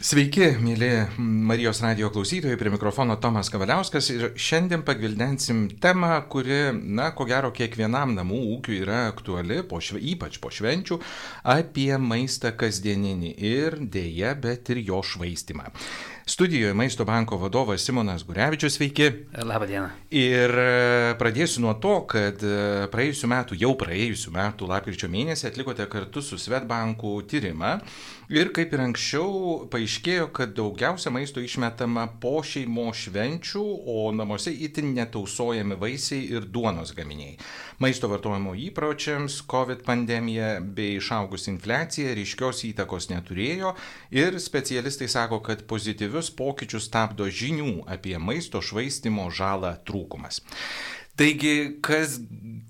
[0.00, 0.86] Sveiki, mėly
[1.20, 7.50] Marijos radio klausytojai, prie mikrofono Tomas Kavaliauskas ir šiandien pagvildensim temą, kuri, na, ko gero,
[7.52, 10.96] kiekvienam namų ūkiui yra aktuali, po šve, ypač po švenčių,
[11.52, 15.68] apie maistą kasdieninį ir dėja, bet ir jo švaistimą.
[16.30, 19.10] Studijoje Maisto banko vadovas Simonas Gurevičius, sveiki.
[19.42, 19.88] Labą dieną.
[20.14, 25.88] Ir e, pradėsiu nuo to, kad e, praėjusiu metu, jau praėjusiu metu, lapkričio mėnesį atlikote
[25.90, 27.72] kartu su Svetbanku tyrimą
[28.30, 34.94] ir kaip ir anksčiau paaiškėjo, kad daugiausia maisto išmetama po šeimo švenčių, o namuose itin
[34.94, 37.34] netausojami vaisiai ir duonos gaminiai.
[37.82, 43.74] Maisto vartojimo įpročiams COVID pandemija bei išaugus infliacija ryškios įtakos neturėjo
[44.14, 50.42] ir specialistai sako, kad pozityvius pozityvius pokyčius stabdo žinių apie maisto švaistimo žalą trūkumas.
[51.16, 52.20] Taigi, kas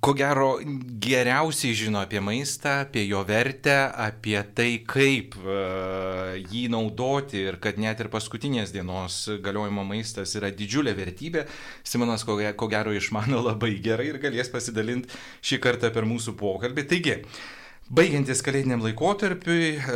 [0.02, 0.58] ko gero
[0.98, 7.78] geriausiai žino apie maistą, apie jo vertę, apie tai, kaip uh, jį naudoti ir kad
[7.78, 11.46] net ir paskutinės dienos galiojimo maistas yra didžiulė vertybė,
[11.84, 15.14] Simonas ko, ko gero išmano labai gerai ir galės pasidalinti
[15.46, 16.88] šį kartą per mūsų pokalbį.
[16.90, 17.59] Taigi, uh,
[17.90, 19.94] Baigiantis kalėdiniam laikotarpiui, e,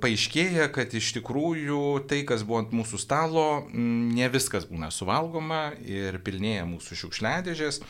[0.00, 6.16] paaiškėja, kad iš tikrųjų tai, kas buvo ant mūsų stalo, ne viskas būna suvalgoma ir
[6.24, 7.82] pilnėja mūsų šiukšliadėžės.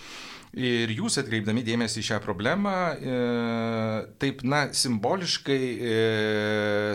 [0.58, 3.16] Ir jūs atkreipdami dėmesį į šią problemą, e,
[4.18, 5.96] taip, na, simboliškai e,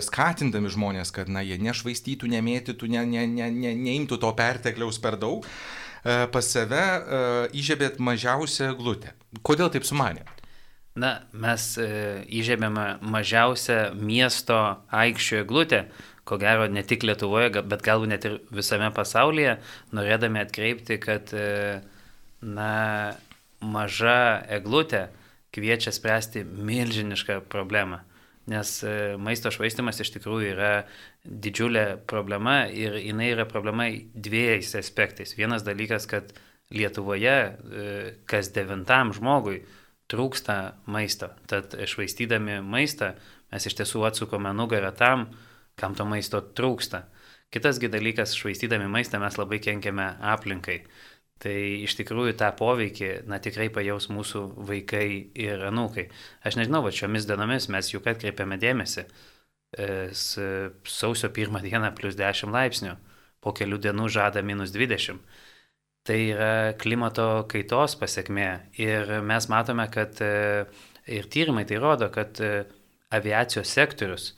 [0.04, 5.16] skatindami žmonės, kad, na, jie nešvaistytų, nemėtytų, ne, ne, ne, ne, neimtų to pertekliaus per
[5.16, 9.16] daug, e, pas save e, įžiebėt mažiausią glutę.
[9.40, 10.44] Kodėl taip sumanėt?
[10.96, 11.86] Na, mes e,
[12.32, 14.56] įžėmėme mažiausią miesto
[14.96, 15.82] aikščio eglutę,
[16.26, 19.58] ko gero ne tik Lietuvoje, bet galbūt net ir visame pasaulyje,
[19.92, 21.82] norėdami atkreipti, kad e,
[22.40, 22.72] na,
[23.60, 25.10] maža eglutė
[25.52, 28.00] kviečia spręsti milžinišką problemą.
[28.48, 30.74] Nes e, maisto švaistimas iš tikrųjų yra
[31.28, 35.36] didžiulė problema ir jinai yra problema dviejais aspektais.
[35.36, 36.32] Vienas dalykas, kad
[36.74, 37.34] Lietuvoje
[38.26, 39.60] kas devintam žmogui
[40.10, 40.56] trūksta
[40.90, 41.30] maisto.
[41.50, 43.14] Tad švaistydami maistą
[43.52, 45.28] mes iš tiesų atsukome nugarą tam,
[45.78, 47.04] kam to maisto trūksta.
[47.52, 50.80] Kitasgi dalykas, švaistydami maistą mes labai kenkiame aplinkai.
[51.42, 56.06] Tai iš tikrųjų tą poveikį, na tikrai pajaus mūsų vaikai ir anūkai.
[56.48, 59.04] Aš nežinau, va šiomis dienomis mes juk atkreipiame dėmesį.
[59.76, 62.94] E, sausio pirmą dieną plus 10 laipsnių,
[63.44, 65.20] po kelių dienų žada minus 20
[66.06, 68.50] tai yra klimato kaitos pasiekmė.
[68.82, 70.64] Ir mes matome, kad e,
[71.10, 72.52] ir tyrimai tai rodo, kad e,
[73.16, 74.30] aviacijos sektorius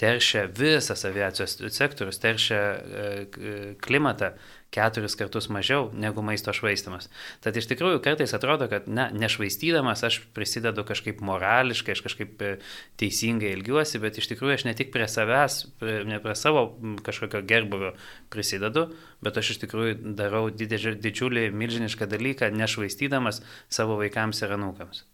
[0.00, 4.34] teršia, visas aviacijos sektorius teršia e, klimatą
[4.74, 7.08] keturis kartus mažiau negu maisto švaistimas.
[7.44, 12.52] Tad iš tikrųjų kartais atrodo, kad ne, nešvaistydamas aš prisidedu kažkaip morališkai, aš kažkaip e,
[13.00, 16.66] teisingai ilgiuosi, bet iš tikrųjų aš ne tik prie savęs, prie, ne prie savo
[17.06, 17.94] kažkokio gerbuvio
[18.34, 18.88] prisidedu,
[19.24, 23.42] bet aš iš tikrųjų darau didžiulį, didžiulį milžinišką dalyką, nešvaistydamas
[23.72, 25.04] savo vaikams ir anūkams.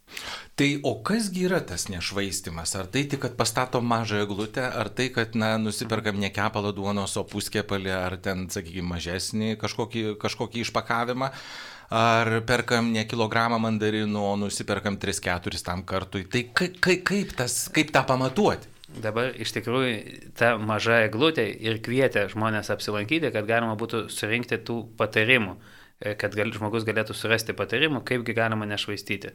[0.59, 2.75] Tai o kasgi yra tas nešvaistimas?
[2.76, 7.15] Ar tai tik, kad pastatom mažą eglutę, ar tai, kad, na, nusiperkam ne kepalą duonos,
[7.16, 11.31] o puskepalį, ar ten, sakykime, mažesnį kažkokį, kažkokį išpakavimą,
[11.91, 16.27] ar perkam ne kilogramą mandarinų, o nusiperkam 3-4 tam kartui.
[16.31, 18.71] Tai kaip, kaip, kaip, tas, kaip tą pamatuoti?
[18.91, 19.91] Dabar iš tikrųjų
[20.38, 26.34] ta maža eglutė ir kvietė žmonės apsilankyti, kad galima būtų surinkti tų patarimų e, kad
[26.34, 29.31] gal, žmogus galėtų surasti patarimų, kaipgi galima nešvaistyti.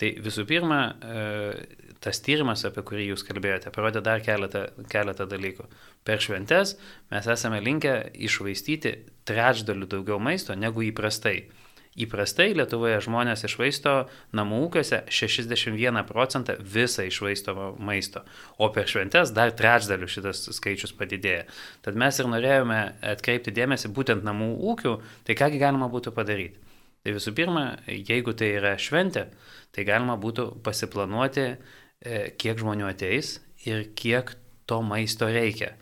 [0.00, 5.68] Tai visų pirma, e, tas tyrimas, apie kurį jūs kalbėjote, parodė dar keletą, keletą dalykų.
[6.06, 6.76] Per šventes
[7.12, 7.98] mes esame linkę
[8.28, 8.96] išvaistyti
[9.28, 11.40] trečdalių daugiau maisto negu įprastai.
[11.96, 13.92] Įprastai Lietuvoje žmonės išvaisto
[14.36, 18.20] namų ūkiuose 61 procentą visą išvaistomo maisto,
[18.60, 21.46] o per šventes dar trečdalių šitas skaičius padidėja.
[21.86, 22.80] Tad mes ir norėjome
[23.14, 24.92] atkreipti dėmesį būtent namų ūkių,
[25.24, 26.60] tai kągi galima būtų padaryti.
[27.06, 29.28] Tai visų pirma, jeigu tai yra šventė,
[29.72, 31.44] tai galima būtų pasiplanuoti
[32.38, 34.34] kiek žmonių ateis ir kiek
[34.66, 35.74] to maisto reikia.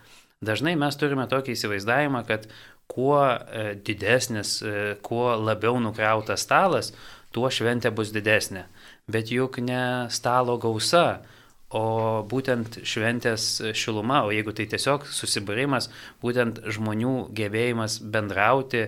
[0.45, 2.49] Dažnai mes turime tokį įsivaizdavimą, kad
[2.91, 6.93] kuo e, didesnis, e, kuo labiau nukrautas stalas,
[7.35, 8.67] tuo šventė bus didesnė.
[9.11, 11.23] Bet juk ne stalo gausa,
[11.75, 15.89] o būtent šventės šiluma, o jeigu tai tiesiog susibūrimas,
[16.23, 18.87] būtent žmonių gebėjimas bendrauti,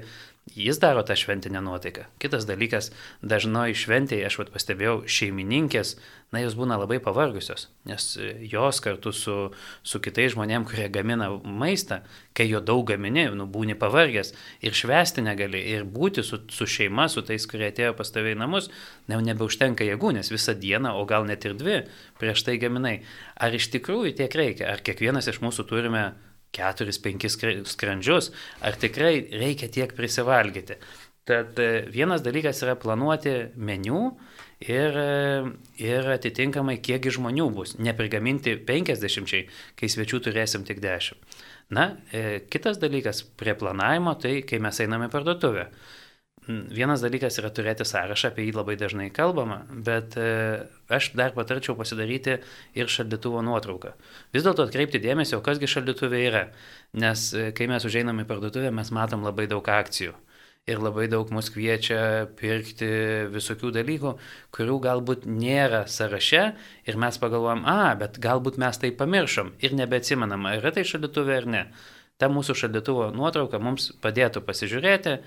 [0.54, 2.04] Jis daro tą šventinę nuotaiką.
[2.22, 5.96] Kitas dalykas, dažnai šventėje, aš vat pastebėjau, šeimininkės,
[6.31, 9.34] na, jos būna labai pavargusios, nes e, jos kartu su,
[9.82, 11.98] su kitais žmonėm, kurie gamina maistą,
[12.31, 14.32] kai jo daug gamini, nu, būni pavargęs
[14.62, 18.38] ir švesti negali, ir būti su, su šeima, su tais, kurie atėjo pas tave į
[18.38, 18.70] namus,
[19.10, 21.82] ne, nebeužtenka jėgų, nes visą dieną, o gal net ir dvi
[22.22, 23.00] prieš tai gaminai.
[23.34, 26.06] Ar iš tikrųjų tiek reikia, ar kiekvienas iš mūsų turime
[26.54, 28.31] 4-5 skrandžius,
[28.64, 30.78] ar tikrai reikia tiek prisivalgyti.
[31.26, 34.12] Tad e, vienas dalykas yra planuoti meniu
[34.62, 35.40] ir, e,
[35.82, 37.75] ir atitinkamai kiekgi žmonių bus.
[37.82, 41.19] Neprigaminti 50, kai svečių turėsim tik 10.
[41.75, 45.66] Na, e, kitas dalykas prie planavimo, tai kai mes einame į parduotuvę.
[46.46, 50.26] Vienas dalykas yra turėti sąrašą, apie jį labai dažnai kalbama, bet e,
[50.87, 52.37] aš dar patarčiau pasidaryti
[52.78, 53.96] ir šaldytuvo nuotrauką.
[54.34, 56.44] Vis dėlto atkreipti dėmesį, o kasgi šaldytuvė yra,
[57.02, 60.14] nes e, kai mes užeiname į parduotuvę, mes matom labai daug akcijų.
[60.70, 61.98] Ir labai daug mus kviečia
[62.38, 62.92] pirkti
[63.34, 64.14] visokių dalykų,
[64.54, 66.46] kurių galbūt nėra sąraše
[66.87, 71.38] ir mes pagalvojam, a, bet galbūt mes tai pamiršom ir nebeatsimenam, ar yra tai šaldytuvė
[71.42, 71.66] ar ne.
[72.16, 75.19] Ta mūsų šaldytuvo nuotrauka mums padėtų pasižiūrėti,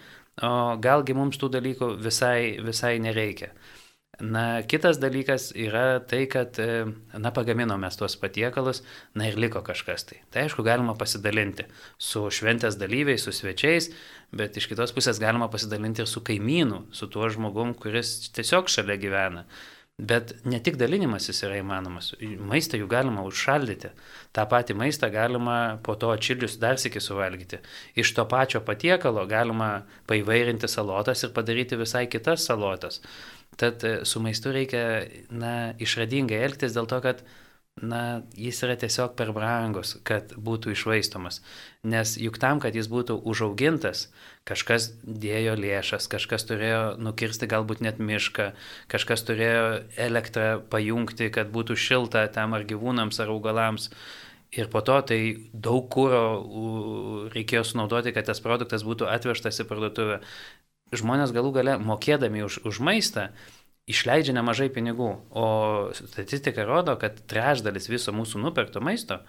[0.45, 3.53] o galgi mums tų dalykų visai, visai nereikia.
[4.19, 6.83] Na, kitas dalykas yra tai, kad, e,
[7.15, 8.81] na, pagaminom mes tuos patiekalus,
[9.15, 10.19] na ir liko kažkas tai.
[10.27, 11.63] Tai aišku, galima pasidalinti
[11.95, 13.87] su šventės dalyviais, su svečiais,
[14.35, 18.99] bet iš kitos pusės galima pasidalinti ir su kaimynu, su tuo žmogum, kuris tiesiog šalia
[18.99, 19.45] gyvena.
[19.99, 22.13] Bet ne tik dalinimasis yra įmanomas,
[22.47, 23.89] maistą jų galima užšaldyti.
[24.31, 27.59] Ta pati maistą galima po to atšildžius dar sėki suvalgyti.
[27.99, 33.01] Iš to pačio patiekalo galima paivairinti salotas ir padaryti visai kitas salotas.
[33.59, 34.85] Tad su maistu reikia
[35.35, 37.25] na, išradingai elgtis dėl to, kad
[37.81, 41.41] na, jis yra tiesiog per brangus, kad būtų išvaistomas.
[41.87, 44.07] Nes juk tam, kad jis būtų užaugintas,
[44.49, 48.51] kažkas dėjo lėšas, kažkas turėjo nukirsti galbūt net mišką,
[48.91, 49.67] kažkas turėjo
[49.97, 53.91] elektrą pajungti, kad būtų šilta tam ar gyvūnams ar augalams.
[54.49, 55.19] Ir po to tai
[55.53, 60.23] daug kūro reikėjo sunaudoti, kad tas produktas būtų atvežtas į parduotuvę.
[60.89, 63.27] Žmonės galų gale mokėdami už, už maistą
[63.89, 65.47] išleidžia nemažai pinigų, o
[65.97, 69.23] statistika rodo, kad trečdalis viso mūsų nupirkto maisto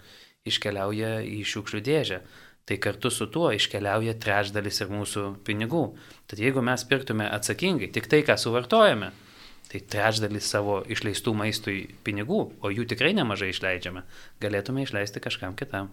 [0.49, 2.21] iškeliauja į šiukšlių dėžę.
[2.69, 5.85] Tai kartu su tuo iškeliauja trečdalis ir mūsų pinigų.
[6.31, 9.11] Tad jeigu mes pirktume atsakingai tik tai, ką suvartojame,
[9.71, 11.77] tai trečdalis savo išleistų maistui
[12.07, 14.03] pinigų, o jų tikrai nemažai išleidžiame,
[14.43, 15.93] galėtume išleisti kažkam kitam.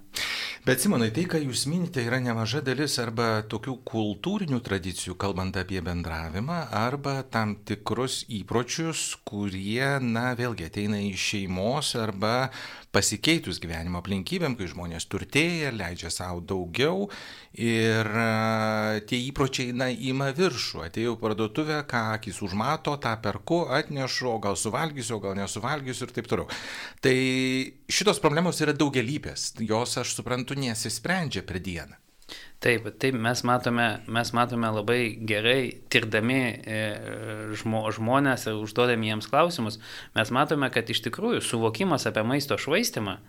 [0.65, 5.79] Bet Simonai, tai, ką jūs minite, yra nemaža dalis arba tokių kultūrinių tradicijų, kalbant apie
[5.85, 12.49] bendravimą, arba tam tikrus įpročius, kurie, na, vėlgi ateina iš šeimos arba
[12.97, 17.05] pasikeitus gyvenimo aplinkybėm, kai žmonės turtėja, leidžia savo daugiau
[17.53, 18.09] ir
[19.09, 20.81] tie įpročiai, na, ima viršų.
[20.87, 26.15] Atėjau parduotuvę, ką akis užmato, tą perku, atnešu, o gal suvalgysiu, o gal nesuvalgysiu ir
[26.17, 26.49] taip toliau.
[27.05, 27.15] Tai
[27.99, 32.06] šitos problemos yra daugelybės, jos, aš suprantu, nesisprendžia per dieną.
[32.59, 35.61] Taip, taip mes matome, mes matome labai gerai,
[35.93, 36.79] tirdami e,
[37.59, 39.77] žmo, žmonės ir užduodami jiems klausimus,
[40.17, 43.19] mes matome, kad iš tikrųjų suvokimas apie maisto švaistimą,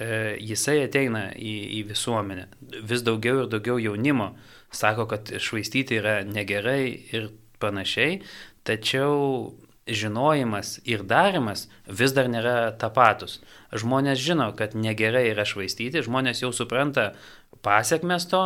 [0.00, 0.08] e,
[0.40, 2.48] jisai ateina į, į visuomenę.
[2.80, 4.32] Vis daugiau ir daugiau jaunimo
[4.72, 7.28] sako, kad švaistyti yra negerai ir
[7.62, 8.22] panašiai,
[8.64, 9.52] tačiau
[9.86, 13.40] žinojimas ir darimas vis dar nėra tapatus.
[13.74, 17.12] Žmonės žino, kad negerai yra švaistyti, žmonės jau supranta
[17.62, 18.42] pasiekmes to,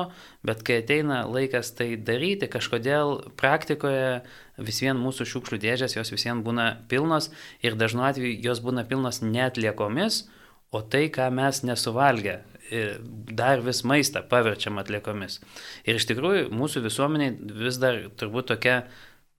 [0.46, 4.20] bet kai ateina laikas tai daryti, kažkodėl praktikoje
[4.56, 7.30] vis vien mūsų šiukšlių dėžės, jos vis vien būna pilnos
[7.64, 10.26] ir dažnu atveju jos būna pilnos netliekomis,
[10.74, 12.40] o tai, ką mes nesuvalgę,
[13.30, 15.40] dar vis maistą paverčiam atliekomis.
[15.86, 18.80] Ir iš tikrųjų mūsų visuomeniai vis dar turbūt tokia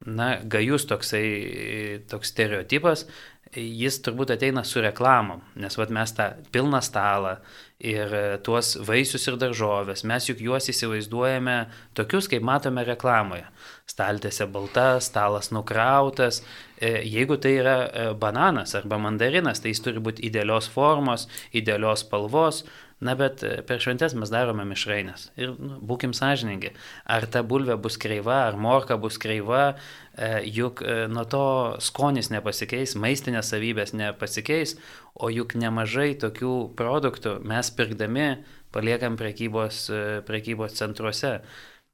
[0.05, 3.07] na, gajus toksai toks stereotipas,
[3.55, 7.37] jis turbūt ateina su reklamom, nes vat, mes tą pilną stalą
[7.79, 8.13] ir
[8.43, 11.57] tuos vaisius ir daržovės, mes juk juos įsivaizduojame
[11.97, 13.45] tokius, kaip matome reklamoje.
[13.87, 16.41] Staltėse balta, stalas nukrautas.
[16.75, 22.03] E, jeigu tai yra e, bananas arba mandarinas, tai jis turi būti idealios formos, idealios
[22.03, 22.65] spalvos,
[22.99, 25.27] Na bet e, per šventės mes darome mišrainės.
[25.37, 26.71] Ir nu, būkim sąžiningi,
[27.05, 29.75] ar ta bulvė bus kreiva, ar morka bus kreiva,
[30.17, 31.43] e, juk e, nuo to
[31.83, 34.79] skonis nepasikeis, maistinės savybės nepasikeis,
[35.13, 38.29] o juk nemažai tokių produktų mes pirkdami
[38.73, 39.85] paliekam prekybos,
[40.25, 41.37] prekybos centruose.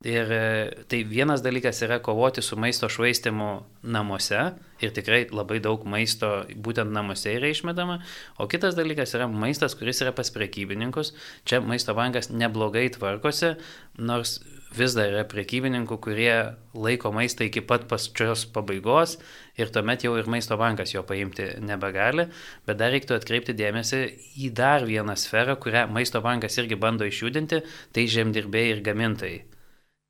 [0.03, 4.41] Ir e, tai vienas dalykas yra kovoti su maisto švaistimu namuose.
[4.83, 8.01] Ir tikrai labai daug maisto būtent namuose yra išmetama,
[8.35, 11.13] o kitas dalykas yra maistas, kuris yra pas prekybininkus.
[11.47, 13.53] Čia maisto bankas neblogai tvarkosi,
[13.95, 14.41] nors
[14.75, 16.35] vis dar yra prekybininkų, kurie
[16.75, 19.15] laiko maistą iki pat pačios pabaigos.
[19.55, 22.27] Ir tuomet jau ir maisto bankas jo paimti nebegali,
[22.67, 24.03] bet dar reiktų atkreipti dėmesį
[24.43, 27.63] į dar vieną sferą, kurią maisto bankas irgi bando išjudinti,
[27.95, 29.41] tai žemdirbėjai ir gamintojai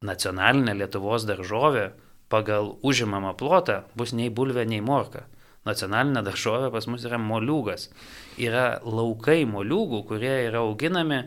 [0.04, 1.92] nacionalinė Lietuvos daržovė
[2.34, 5.26] pagal užimamą plotą bus nei bulvė, nei morka.
[5.68, 7.88] Nacionalinė daržovė pas mus yra moliūgas.
[8.42, 11.24] Yra laukai moliūgų, kurie yra auginami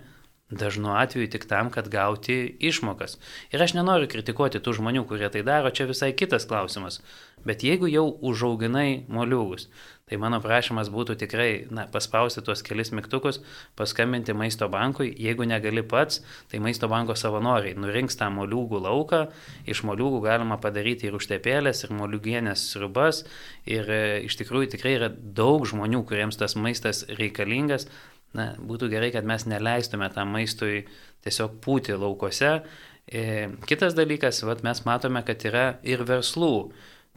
[0.51, 3.19] dažnu atveju tik tam, kad gauti išmokas.
[3.51, 7.01] Ir aš nenoriu kritikuoti tų žmonių, kurie tai daro, čia visai kitas klausimas.
[7.47, 9.67] Bet jeigu jau užauginai moliūgus,
[10.07, 13.41] tai mano prašymas būtų tikrai na, paspausti tuos kelis mygtukus,
[13.79, 19.25] paskambinti maisto bankui, jeigu negali pats, tai maisto banko savanoriai nurinks tą moliūgų lauką,
[19.67, 23.25] iš moliūgų galima padaryti ir užtepėlės, ir moliūgienės srubas,
[23.67, 27.91] ir e, iš tikrųjų tikrai yra daug žmonių, kuriems tas maistas reikalingas,
[28.35, 30.87] na, būtų gerai, kad mes neleistume tam maistui
[31.27, 32.59] tiesiog pūti laukose.
[33.07, 33.23] E,
[33.71, 36.71] kitas dalykas, vat, mes matome, kad yra ir verslų,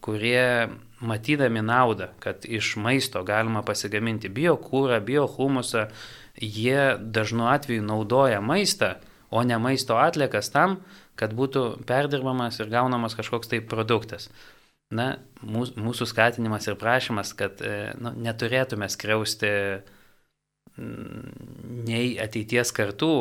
[0.05, 0.69] kurie
[1.03, 5.87] matydami naudą, kad iš maisto galima pasigaminti biokūrą, biohumusą,
[6.39, 8.95] jie dažnu atveju naudoja maistą,
[9.29, 10.79] o ne maisto atliekas tam,
[11.19, 14.29] kad būtų perdirbamas ir gaunamas kažkoks tai produktas.
[14.89, 19.51] Na, mūsų skatinimas ir prašymas, kad e, nu, neturėtume skriausti
[20.79, 23.13] nei ateities kartų,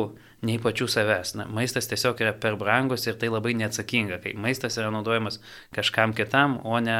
[0.47, 1.35] nei pačių savęs.
[1.39, 5.41] Na, maistas tiesiog yra per brangus ir tai labai neatsakinga, kai maistas yra naudojamas
[5.75, 6.99] kažkam kitam, o ne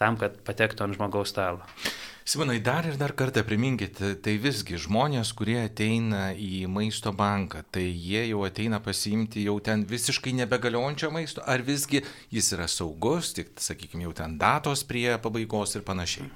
[0.00, 1.66] tam, kad patektų ant žmogaus stalo.
[2.30, 7.86] Simonai, dar ir dar kartą priminkit, tai visgi žmonės, kurie ateina į maisto banką, tai
[7.88, 13.50] jie jau ateina pasiimti jau ten visiškai nebegaliojančio maisto, ar visgi jis yra saugus, tik,
[13.58, 16.28] sakykime, jau ten datos prie pabaigos ir panašiai.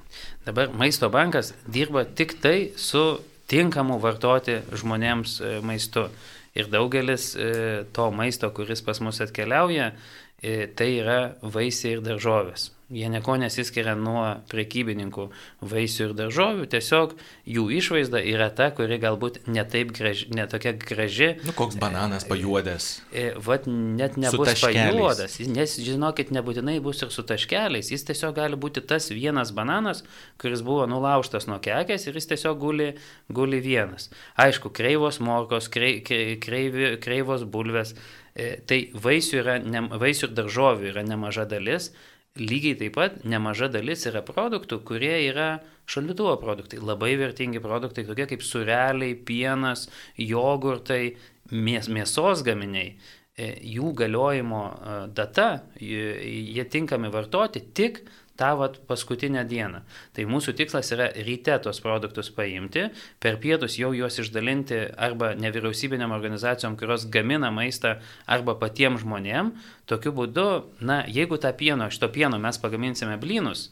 [0.49, 3.05] Dabar maisto bankas dirba tik tai su
[3.51, 6.09] tinkamu vartoti žmonėms e, maistu.
[6.55, 7.49] Ir daugelis e,
[7.95, 9.91] to maisto, kuris pas mus atkeliauja,
[10.39, 12.71] e, tai yra vaisiai ir daržovės.
[12.93, 15.23] Jie nieko nesiskiria nuo prekybininkų
[15.65, 17.15] vaisių ir daržovių, tiesiog
[17.49, 21.31] jų išvaizda yra ta, kuri galbūt netaip graži, netokia graži.
[21.49, 22.91] Nu, koks bananas pajuodęs.
[23.09, 28.61] E, vat net nebus pajuodas, nes žinokit, nebūtinai bus ir su taškeliais, jis tiesiog gali
[28.61, 30.05] būti tas vienas bananas,
[30.37, 32.93] kuris buvo nulaužtas nuo kekės ir jis tiesiog guli,
[33.33, 34.11] guli vienas.
[34.37, 37.97] Aišku, kreivos morkos, krei, kreivi, kreivos bulvės,
[38.37, 41.95] e, tai vaisių, yra, ne, vaisių ir daržovių yra nemaža dalis
[42.39, 48.27] lygiai taip pat nemaža dalis yra produktų, kurie yra šaldytuvo produktai, labai vertingi produktai, tokie
[48.31, 49.87] kaip sureliai, pienas,
[50.19, 51.15] jogurtai,
[51.53, 52.97] mės, mėsos gaminiai.
[53.35, 55.49] E, jų galiojimo e, data,
[55.79, 58.03] jie tinkami vartoti tik
[58.37, 59.83] tą vat, paskutinę dieną.
[60.15, 62.89] Tai mūsų tikslas yra ryte tos produktus paimti,
[63.23, 69.55] per pietus jau juos išdalinti arba nevyriausybinėm organizacijom, kurios gamina maistą, arba patiems žmonėm.
[69.91, 70.49] Tokiu būdu,
[70.81, 73.69] na, jeigu tą pieno, šito pieno mes pagaminsime blynus,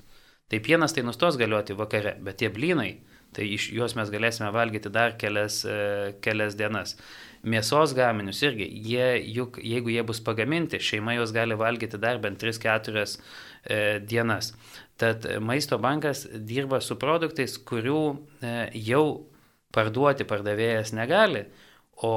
[0.49, 2.97] tai pienas tai nustos galioti vakare, bet tie blynai,
[3.37, 6.97] tai iš juos mes galėsime valgyti dar kelias, e, kelias dienas.
[7.43, 12.39] Mėsos gaminius irgi, jie, juk, jeigu jie bus pagaminti, šeima juos gali valgyti dar bent
[12.39, 13.19] 3-4
[13.63, 14.53] E, dienas.
[14.99, 18.01] Tad maisto bankas dirba su produktais, kurių
[18.43, 18.55] e,
[18.89, 19.05] jau
[19.75, 21.45] parduoti pardavėjas negali,
[22.03, 22.11] o,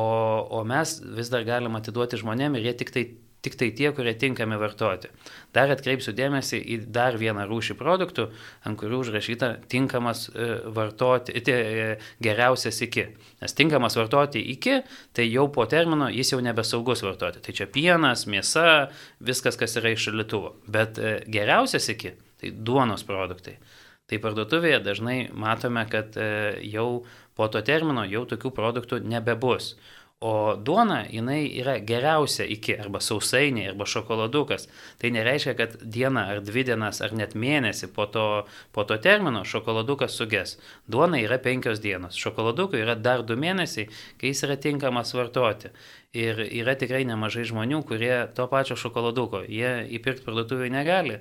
[0.49, 3.05] o mes vis dar galim atiduoti žmonėm ir jie tik tai
[3.45, 5.11] tik tai tie, kurie tinkami vartoti.
[5.55, 8.27] Dar atkreipsiu dėmesį į dar vieną rūšį produktų,
[8.65, 11.87] ant kurių užrašyta tinkamas e, vartoti, e,
[12.25, 13.07] geriausias iki.
[13.43, 14.79] Nes tinkamas vartoti iki,
[15.15, 17.43] tai jau po termino jis jau nebesaugus vartoti.
[17.45, 18.89] Tai čia pienas, mėsa,
[19.23, 20.55] viskas, kas yra iš šalituvo.
[20.67, 23.59] Bet e, geriausias iki, tai duonos produktai.
[24.05, 26.13] Tai parduotuvėje dažnai matome, kad
[26.61, 26.89] jau
[27.33, 29.71] po to termino jau tokių produktų nebebus.
[30.23, 34.69] O duona, jinai yra geriausia iki arba sausainiai arba šokoladukas.
[35.01, 38.23] Tai nereiškia, kad dieną ar dvi dienas ar net mėnesį po to,
[38.71, 40.55] po to termino šokoladukas suges.
[40.87, 45.73] Duona yra penkios dienos, šokoladukui yra dar du mėnesiai, kai jis yra tinkamas vartoti.
[46.15, 51.19] Ir yra tikrai nemažai žmonių, kurie to pačio šokoladuko, jie įpirkti parduotuvėje negali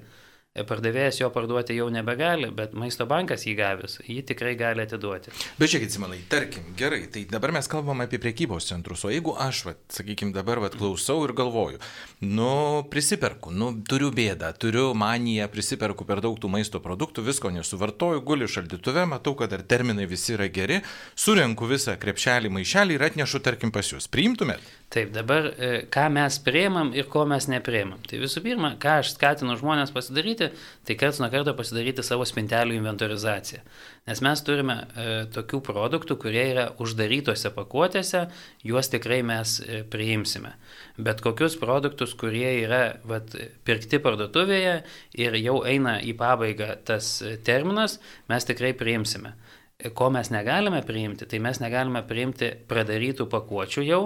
[0.62, 5.32] pardavėjas jo parduoti jau nebegali, bet maisto bankas jį gavęs, jį tikrai gali atiduoti.
[5.58, 9.64] Bet žiūrėkit, Simonai, tarkim, gerai, tai dabar mes kalbam apie priekybos centrus, o jeigu aš,
[9.66, 11.80] vat, sakykime, dabar vat, klausau ir galvoju,
[12.22, 18.22] nu, prisiperku, nu, turiu bėdą, turiu maniją, prisiperku per daug tų maisto produktų, visko nesuvartoju,
[18.22, 20.84] guli šaldytuve, matau, kad dar terminai visi yra geri,
[21.18, 24.06] surenku visą krepšelį, maišelį ir atnešu, tarkim, pas jūs.
[24.06, 24.62] Priimtumėt?
[24.94, 27.98] Taip, dabar e, ką mes prieimam ir ko mes neprieimam.
[28.06, 30.43] Tai visų pirma, ką aš skatinu žmonės pasidaryti,
[30.86, 33.62] tai karts nuo karto pasidaryti savo spintelių inventorizaciją.
[34.08, 38.26] Nes mes turime e, tokių produktų, kurie yra uždarytose pakuotėse,
[38.66, 40.54] juos tikrai mes e, priimsime.
[40.96, 43.32] Bet kokius produktus, kurie yra vat,
[43.64, 44.76] pirkti parduotuvėje
[45.24, 47.98] ir jau eina į pabaigą tas terminas,
[48.30, 49.36] mes tikrai priimsime.
[49.74, 53.98] Ko mes negalime priimti, tai mes negalime priimti pradarytų pakuočių jau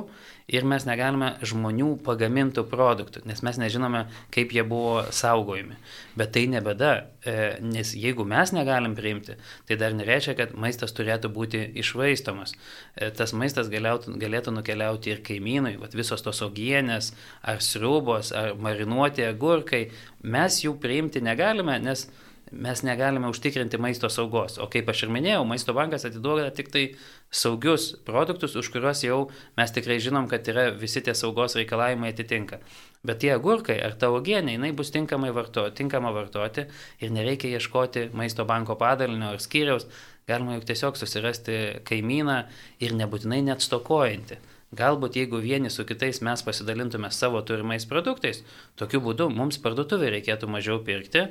[0.48, 5.76] ir mes negalime žmonių pagamintų produktų, nes mes nežinome, kaip jie buvo saugojami.
[6.16, 9.36] Bet tai nebeda, e, nes jeigu mes negalim priimti,
[9.68, 12.56] tai dar nereiškia, kad maistas turėtų būti išvaistomas.
[12.96, 17.12] E, tas maistas galėtų, galėtų nukeliauti ir kaimynui, vat visos tos ogienės,
[17.44, 19.90] ar sriubos, ar marinuoti agurkai,
[20.24, 22.08] mes jų priimti negalime, nes
[22.52, 24.58] mes negalime užtikrinti maisto saugos.
[24.58, 26.84] O kaip aš ir minėjau, maisto bankas atiduoda tik tai
[27.30, 29.18] saugius produktus, už kuriuos jau
[29.58, 32.60] mes tikrai žinom, kad yra visi tie saugos reikalavimai atitinka.
[33.06, 36.66] Bet tie agurkai ar ta augienė, jinai bus tinkamai varto, tinkama vartoti
[37.00, 39.86] ir nereikia ieškoti maisto banko padalinio ar skyriaus,
[40.28, 42.42] galima juk tiesiog susirasti kaimyną
[42.82, 44.40] ir nebūtinai net stokojantį.
[44.76, 48.42] Galbūt jeigu vieni su kitais mes pasidalintume savo turimais produktais,
[48.76, 51.22] tokiu būdu mums parduotuvė reikėtų mažiau pirkti.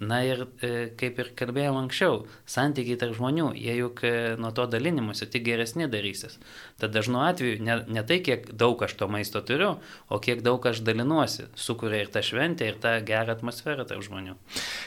[0.00, 4.64] Na ir e, kaip ir kalbėjom anksčiau, santykiai tarp žmonių, jie juk e, nuo to
[4.70, 6.38] dalinimuose tik geresni darysis.
[6.80, 9.74] Tad dažnu atveju ne, ne tai, kiek daug aš to maisto turiu,
[10.08, 14.38] o kiek daug aš dalinuosi, sukuria ir tą šventę, ir tą gerą atmosferą tarp žmonių.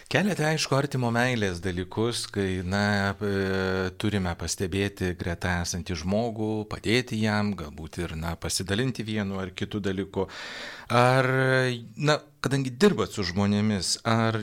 [0.10, 7.54] Keliate, aišku, artimo meilės dalykus, kai, na, e, turime pastebėti greta esantį žmogų, padėti jam,
[7.56, 10.26] galbūt ir na, pasidalinti vienu ar kitu dalyku.
[10.90, 11.26] Ar,
[11.98, 14.38] na, kadangi dirbat su žmonėmis, ar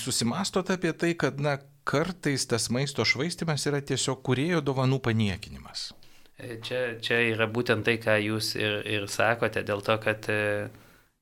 [0.00, 1.58] susimastot apie tai, kad, na,
[1.88, 5.92] kartais tas maisto švaistimas yra tiesiog kurėjo dovanų paniekinimas?
[6.38, 10.68] E, čia, čia yra būtent tai, ką jūs ir, ir sakote, dėl to, kad e,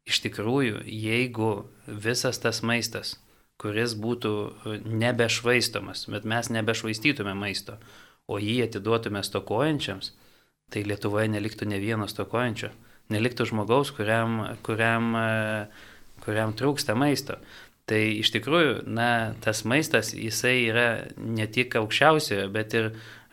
[0.09, 1.53] iš tikrųjų, jeigu
[1.87, 3.15] visas tas maistas,
[3.61, 4.33] kuris būtų
[4.85, 7.79] nebešvaistomas, bet mes nebešvaistytume maisto,
[8.29, 10.13] o jį atiduotume stokojančiams,
[10.73, 12.73] tai Lietuvoje neliktų ne vieno stokojančio,
[13.13, 15.29] neliktų žmogaus, kuriam, kuriam, e,
[16.25, 17.39] kuriam trūksta maisto.
[17.87, 20.89] Tai iš tikrųjų, na, tas maistas, jisai yra
[21.23, 22.91] ne tik aukščiausiojo, bet ir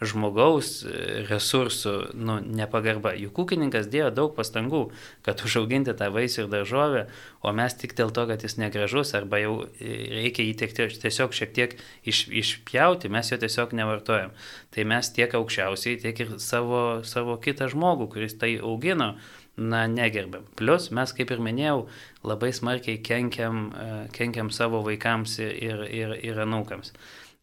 [0.08, 3.14] žmogaus e, resursų nu, nepagarba.
[3.18, 4.84] Juk ūkininkas dėjo daug pastangų,
[5.26, 7.04] kad užauginti tą vaisių ir daržovę,
[7.42, 11.36] o mes tik dėl to, kad jis negražus arba jau e, reikia jį tiek, tiesiog
[11.38, 11.78] šiek tiek
[12.10, 14.34] iš, išpjauti, mes jo tiesiog nevartojam.
[14.74, 19.16] Tai mes tiek aukščiausiai, tiek ir savo, savo kitą žmogų, kuris tai augino,
[19.58, 20.48] na, negerbėm.
[20.58, 21.86] Plus mes, kaip ir minėjau,
[22.26, 26.94] labai smarkiai kenkiam, e, kenkiam savo vaikams ir, ir, ir anūkams.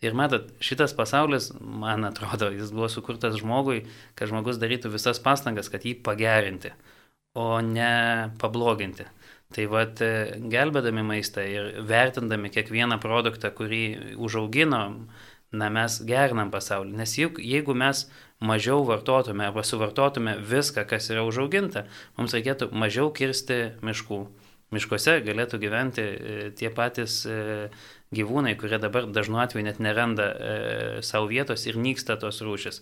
[0.00, 3.84] Ir matot, šitas pasaulis, man atrodo, jis buvo sukurtas žmogui,
[4.16, 6.72] kad žmogus darytų visas pastangas, kad jį pagerinti,
[7.36, 9.06] o ne pabloginti.
[9.50, 9.98] Tai vad,
[10.50, 15.02] gelbėdami maistą ir vertindami kiekvieną produktą, kurį užauginom,
[15.52, 16.94] na mes gerinam pasaulį.
[17.00, 18.04] Nes juk jeigu mes
[18.40, 21.86] mažiau vartotume arba suvartotume viską, kas yra užauginta,
[22.18, 24.24] mums reikėtų mažiau kirsti miškų.
[24.70, 27.70] Miškuose galėtų gyventi e, tie patys e,
[28.14, 30.52] gyvūnai, kurie dabar dažnu atveju net neranda e,
[31.02, 32.78] savo vietos ir nyksta tos rūšis.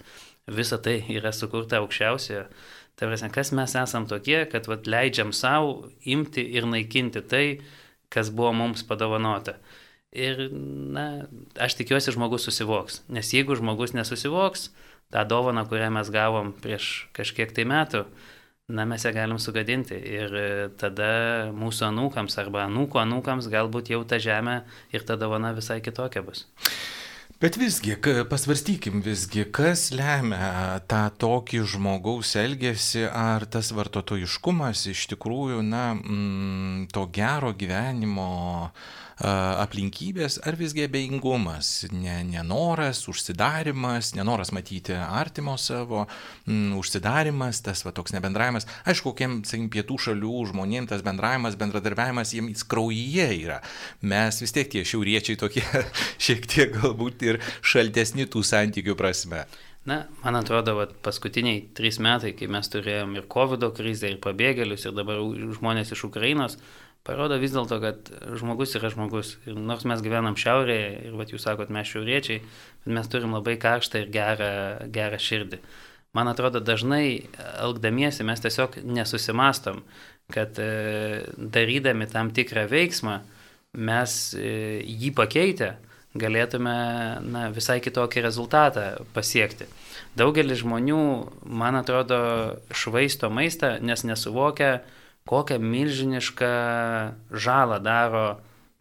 [0.53, 2.45] Visa tai yra sukurta aukščiausioje.
[2.99, 7.45] Tai prasme, kas mes esam tokie, kad vat, leidžiam savo imti ir naikinti tai,
[8.13, 9.57] kas buvo mums padovanota.
[10.17, 10.49] Ir,
[10.95, 11.29] na,
[11.61, 13.03] aš tikiuosi, žmogus susivoks.
[13.13, 14.71] Nes jeigu žmogus nesusivoks,
[15.13, 18.05] tą dovaną, kurią mes gavom prieš kažkiek tai metų,
[18.73, 20.49] na mes ją galim sugadinti ir e,
[20.81, 21.11] tada
[21.57, 26.47] mūsų anūkams arba anūko anūkams galbūt jau ta žemė ir ta dovana visai kitokia bus.
[27.39, 27.95] Bet visgi,
[28.29, 36.89] pasvarstykim visgi, kas lemia tą tokį žmogaus elgesį, ar tas vartotojiškumas iš tikrųjų, na, mm,
[36.91, 38.73] to gero gyvenimo
[39.19, 46.05] aplinkybės, ar visgi abejingumas, ne, nenoras, užsidarimas, nenoras matyti artimo savo,
[46.47, 48.69] m, užsidarimas, tas va toks nebendravimas.
[48.87, 53.63] Aišku, kokiem, sakykim, pietų šalių žmonėms tas bendravimas, bendradarbiavimas jiems kraujyje yra.
[54.07, 55.67] Mes vis tiek tie šiauriečiai tokie
[56.25, 59.47] šiek tiek galbūt ir šaltesni tų santykių prasme.
[59.89, 64.85] Na, man atrodo, vat, paskutiniai trys metai, kai mes turėjom ir COVID krizę, ir pabėgėlius,
[64.85, 65.23] ir dabar
[65.57, 66.59] žmonės iš Ukrainos,
[67.07, 69.37] parodo vis dėlto, kad žmogus yra žmogus.
[69.49, 72.43] Ir nors mes gyvenam šiaurėje ir, vat, jūs sakot, mes šiauriečiai,
[72.85, 74.53] bet mes turim labai karštą ir gerą,
[74.95, 75.63] gerą širdį.
[76.17, 77.29] Man atrodo, dažnai
[77.61, 79.83] elgdamiesi mes tiesiog nesusimastom,
[80.33, 83.19] kad e, darydami tam tikrą veiksmą,
[83.77, 85.75] mes e, jį pakeitę
[86.19, 86.75] galėtume
[87.29, 89.69] na, visai kitokį rezultatą pasiekti.
[90.19, 91.03] Daugelis žmonių,
[91.45, 92.21] man atrodo,
[92.75, 94.79] švaisto maistą, nes nesuvokia,
[95.29, 96.53] kokią milžinišką
[97.31, 98.27] žalą daro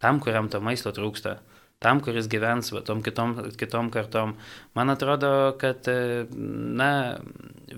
[0.00, 1.38] tam, kuriam to maisto trūksta,
[1.82, 4.34] tam, kuris gyvens va, tom kitom, kitom kartom.
[4.78, 5.30] Man atrodo,
[5.60, 5.86] kad,
[6.38, 6.90] na,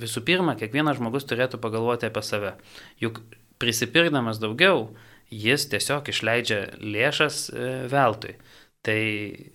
[0.00, 2.54] visų pirma, kiekvienas žmogus turėtų pagalvoti apie save.
[3.02, 3.22] Juk
[3.60, 4.88] prisipirkdamas daugiau,
[5.30, 8.38] jis tiesiog išleidžia lėšas e, veltui.
[8.80, 8.96] tai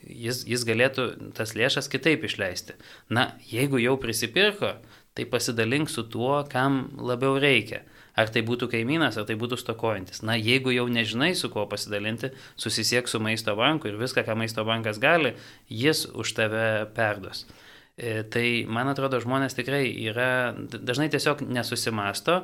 [0.06, 2.76] jis, jis galėtų tas lėšas kitaip išleisti.
[3.10, 4.76] Na, jeigu jau prisipirko,
[5.18, 7.82] tai pasidalink su tuo, kam labiau reikia.
[8.16, 10.22] Ar tai būtų kaimynas, ar tai būtų stokojantis.
[10.24, 14.64] Na, jeigu jau nežinai, su kuo pasidalinti, susisiek su maisto banku ir viską, ką maisto
[14.68, 15.34] bankas gali,
[15.68, 17.44] jis už tave perduos.
[17.96, 22.42] E, tai, man atrodo, žmonės tikrai yra, dažnai tiesiog nesusimasto,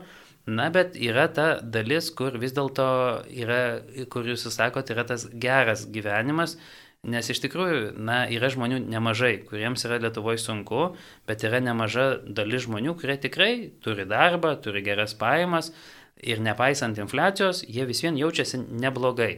[0.48, 2.88] na, bet yra ta dalis, kur vis dėlto
[3.32, 3.62] yra,
[4.12, 6.58] kur jūs sakote, yra tas geras gyvenimas,
[7.02, 10.92] Nes iš tikrųjų, na, yra žmonių nemažai, kuriems yra Lietuvoje sunku,
[11.26, 15.72] bet yra nemaža dalis žmonių, kurie tikrai turi darbą, turi geras pajamas
[16.22, 19.32] ir nepaisant infliacijos, jie vis vien jaučiasi neblogai.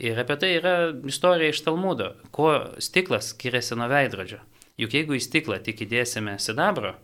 [0.00, 4.40] Ir apie tai yra istorija iš Talmudo, kuo stiklas skiriasi nuo veidrodžio.
[4.80, 6.96] Juk jeigu į stiklą tik įdėsime sidabro,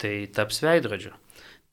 [0.00, 1.12] tai taps veidrodžiu.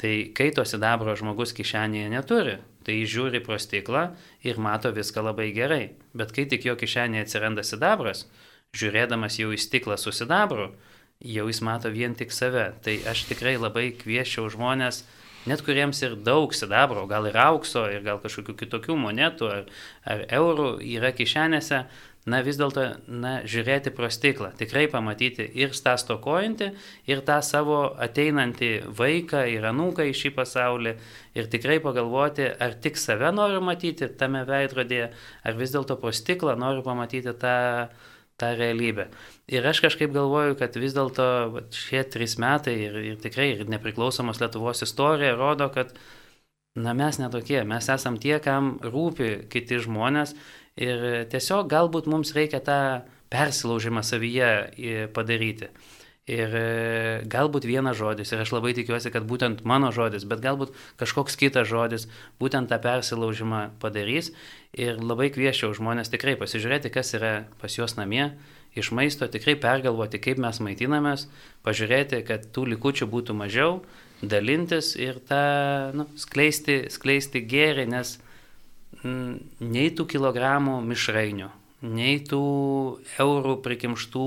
[0.02, 4.10] Tai kai to sidabro žmogus kišenėje neturi, tai jis žiūri pro stiklą
[4.44, 5.96] ir mato viską labai gerai.
[6.12, 8.26] Bet kai tik jo kišenėje atsiranda sidabras,
[8.76, 10.74] žiūrėdamas jau į stiklą su sidabru,
[11.24, 12.74] jau jis mato vien tik save.
[12.84, 15.06] Tai aš tikrai labai kvieščiau žmonės,
[15.48, 19.64] net kuriems ir daug sidabro, gal ir aukso, ir gal kažkokių kitokių monetų ar,
[20.04, 21.86] ar eurų yra kišenėse,
[22.26, 26.72] na vis dėlto, na, žiūrėti pro stiklą, tikrai pamatyti ir tą stokojantį,
[27.12, 30.96] ir tą savo ateinantį vaiką ir anūką į šį pasaulį,
[31.38, 35.12] ir tikrai pagalvoti, ar tik save noriu matyti tame veidrodėje,
[35.46, 37.56] ar vis dėlto pro stiklą noriu pamatyti tą,
[38.42, 39.12] tą realybę.
[39.54, 41.30] Ir aš kažkaip galvoju, kad vis dėlto
[41.78, 45.94] šie trys metai ir, ir tikrai ir nepriklausomos Lietuvos istorija rodo, kad
[46.76, 50.34] Na mes netokie, mes esam tie, kam rūpi kiti žmonės
[50.76, 52.80] Ir tiesiog galbūt mums reikia tą
[53.32, 54.50] persilaužimą savyje
[55.16, 55.70] padaryti.
[56.26, 56.70] Ir e,
[57.30, 61.70] galbūt vienas žodis, ir aš labai tikiuosi, kad būtent mano žodis, bet galbūt kažkoks kitas
[61.70, 62.08] žodis
[62.42, 64.32] būtent tą persilaužimą padarys.
[64.74, 68.32] Ir labai kvieščiau žmonės tikrai pasižiūrėti, kas yra pas juos namie,
[68.74, 71.28] iš maisto tikrai pergalvoti, kaip mes maitinamės,
[71.62, 73.84] pažiūrėti, kad tų likučių būtų mažiau,
[74.26, 78.18] dalintis ir tą nu, skleisti, skleisti gėrį, nes
[79.06, 81.52] nei tų kilogramų mišrainių,
[81.86, 82.42] nei tų
[83.22, 84.26] eurų prikimštų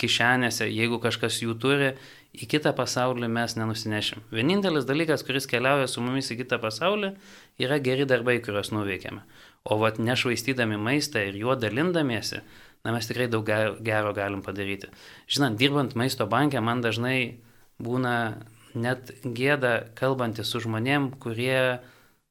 [0.00, 1.92] kišenėse, jeigu kažkas jų turi,
[2.32, 4.22] į kitą pasaulį mes nenusinešim.
[4.32, 7.12] Vienintelis dalykas, kuris keliauja su mumis į kitą pasaulį,
[7.60, 9.20] yra geri darbai, kuriuos nuveikėme.
[9.68, 12.40] O vat nešvaistydami maistą ir juo dalindamiesi,
[12.82, 14.88] na mes tikrai daug gero galim padaryti.
[15.30, 17.42] Žinant, dirbant maisto bankė, man dažnai
[17.82, 18.16] būna
[18.74, 21.82] net gėda kalbantys su žmonėm, kurie,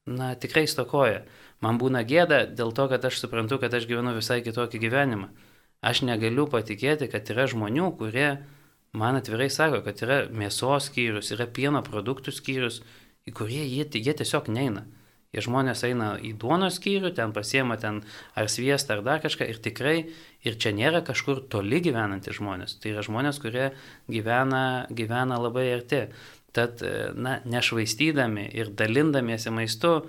[0.09, 1.21] na, tikrai stokoja.
[1.61, 5.29] Man būna gėda dėl to, kad aš suprantu, kad aš gyvenu visai kitokį gyvenimą.
[5.81, 8.29] Aš negaliu patikėti, kad yra žmonių, kurie
[8.97, 12.81] man atvirai sako, kad yra mėsos skyrius, yra pieno produktų skyrius,
[13.29, 14.87] į kurie jie, jie tiesiog neina.
[15.31, 18.01] Jie žmonės eina į duonos skyrių, ten pasiema ten
[18.35, 19.95] ar sviestą ar dar kažką ir tikrai,
[20.43, 22.75] ir čia nėra kažkur toli gyvenantys žmonės.
[22.83, 23.69] Tai yra žmonės, kurie
[24.11, 26.03] gyvena, gyvena labai arti.
[26.51, 26.83] Tad,
[27.15, 30.01] na, nešvaistydami ir dalindamiesi maistu,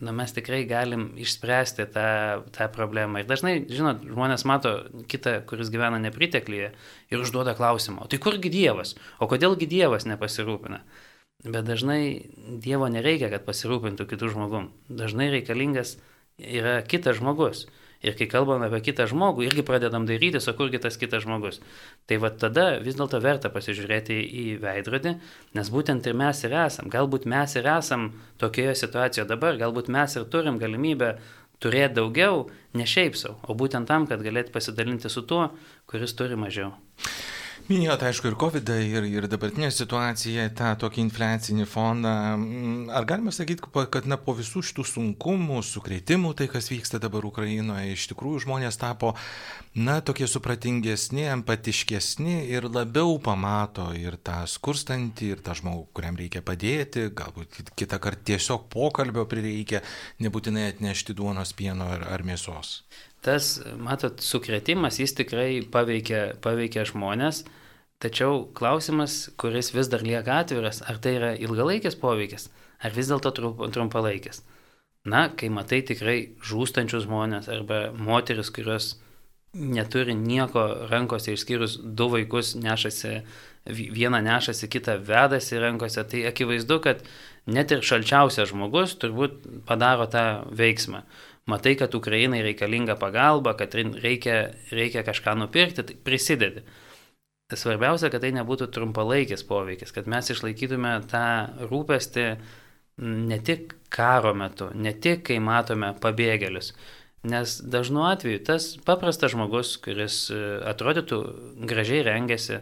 [0.00, 2.08] na, mes tikrai galim išspręsti tą,
[2.54, 3.22] tą problemą.
[3.22, 4.74] Ir dažnai, žinot, žmonės mato
[5.10, 6.72] kitą, kuris gyvena nepriteklyje
[7.14, 10.82] ir užduoda klausimą, o tai kurgi Dievas, o kodėlgi Dievas nepasirūpina.
[11.44, 12.00] Bet dažnai
[12.64, 14.70] Dievo nereikia, kad pasirūpintų kitų žmogum.
[14.88, 15.98] Dažnai reikalingas
[16.38, 17.66] yra kitas žmogus.
[18.04, 21.60] Ir kai kalbam apie kitą žmogų, irgi pradedam darytis, o kurgi tas kitas žmogus.
[22.08, 25.14] Tai va tada vis dėlto verta pasižiūrėti į veidrodį,
[25.56, 26.90] nes būtent ir mes ir esam.
[26.92, 28.10] Galbūt mes ir esam
[28.42, 31.14] tokioje situacijoje dabar, galbūt mes ir turim galimybę
[31.64, 35.48] turėti daugiau, ne šiaip savo, o būtent tam, kad galėt pasidalinti su tuo,
[35.88, 36.74] kuris turi mažiau.
[37.64, 42.10] Minėjot, aišku, ir COVID, ir, ir dabartinė situacija, tą tokį infliacinį foną.
[42.36, 47.24] Mm, ar galima sakyti, kad na, po visų šitų sunkumų, sukretimų, tai kas vyksta dabar
[47.24, 49.14] Ukrainoje, iš tikrųjų žmonės tapo,
[49.72, 56.44] na, tokie supratingesni, empatiškesni ir labiau pamato ir tą skurstantį, ir tą žmogų, kuriam reikia
[56.44, 59.80] padėti, galbūt kitą kartą tiesiog pokalbio prireikia,
[60.20, 62.82] nebūtinai atnešti duonos, pieno ar, ar mėsos
[63.24, 67.44] tas, matot, sukretimas jis tikrai paveikia, paveikia žmonės,
[68.04, 72.50] tačiau klausimas, kuris vis dar lieka atviras, ar tai yra ilgalaikis poveikis,
[72.84, 73.32] ar vis dėlto
[73.72, 74.42] trumpalaikis.
[75.08, 78.94] Na, kai matai tikrai žūstančius žmonės arba moteris, kurios
[79.54, 83.20] neturi nieko rankose išskyrus du vaikus nešasi,
[83.68, 87.04] vieną nešasi, kitą vedasi rankose, tai akivaizdu, kad
[87.46, 90.24] net ir šalčiausias žmogus turbūt padaro tą
[90.56, 91.04] veiksmą
[91.50, 94.40] matai, kad Ukrainai reikalinga pagalba, kad reikia,
[94.72, 96.64] reikia kažką nupirkti, tai prisidedi.
[97.54, 101.26] Svarbiausia, kad tai nebūtų trumpalaikis poveikis, kad mes išlaikytume tą
[101.68, 102.26] rūpestį
[103.04, 106.72] ne tik karo metu, ne tik kai matome pabėgėlius,
[107.24, 111.18] Nes dažnu atveju tas paprastas žmogus, kuris e, atrodytų
[111.70, 112.58] gražiai rengiasi,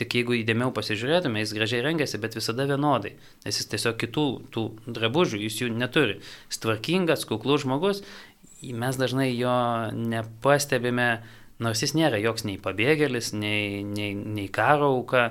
[0.00, 4.64] tik jeigu įdėmiau pasižiūrėtume, jis gražiai rengiasi, bet visada vienodai, nes jis tiesiog kitų tų
[4.86, 6.18] drabužių, jis jų neturi.
[6.50, 8.02] Jis tvarkingas, kuklus žmogus,
[8.64, 9.54] mes dažnai jo
[9.94, 11.08] nepastebime,
[11.62, 15.28] nors jis nėra joks nei pabėgėlis, nei, nei, nei karo auka,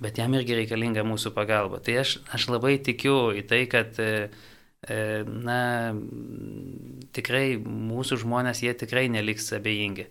[0.00, 1.82] bet jam irgi reikalinga mūsų pagalba.
[1.84, 4.28] Tai aš, aš labai tikiu į tai, kad e,
[4.86, 5.90] E, na,
[7.16, 10.06] tikrai mūsų žmonės, jie tikrai neliks abejingi.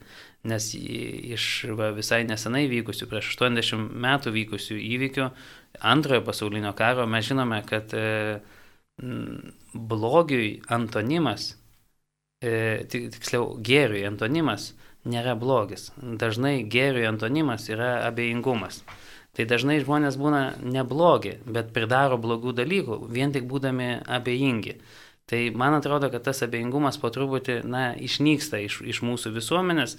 [0.46, 1.46] Nes iš
[1.78, 5.30] va, visai nesenai vykusių, prieš 80 metų vykusių įvykių,
[5.82, 8.42] antrojo pasaulinio karo, mes žinome, kad e,
[9.74, 11.56] blogiui antonimas,
[12.46, 14.74] e, tiksliau gėriui antonimas
[15.10, 15.90] nėra blogis.
[15.98, 18.84] Dažnai gėriui antonimas yra abejingumas.
[19.36, 24.78] Tai dažnai žmonės būna neblogi, bet pridaro blogų dalykų, vien tik būdami abejingi.
[25.28, 29.98] Tai man atrodo, kad tas abejingumas po truputį, na, išnyksta iš, iš mūsų visuomenės.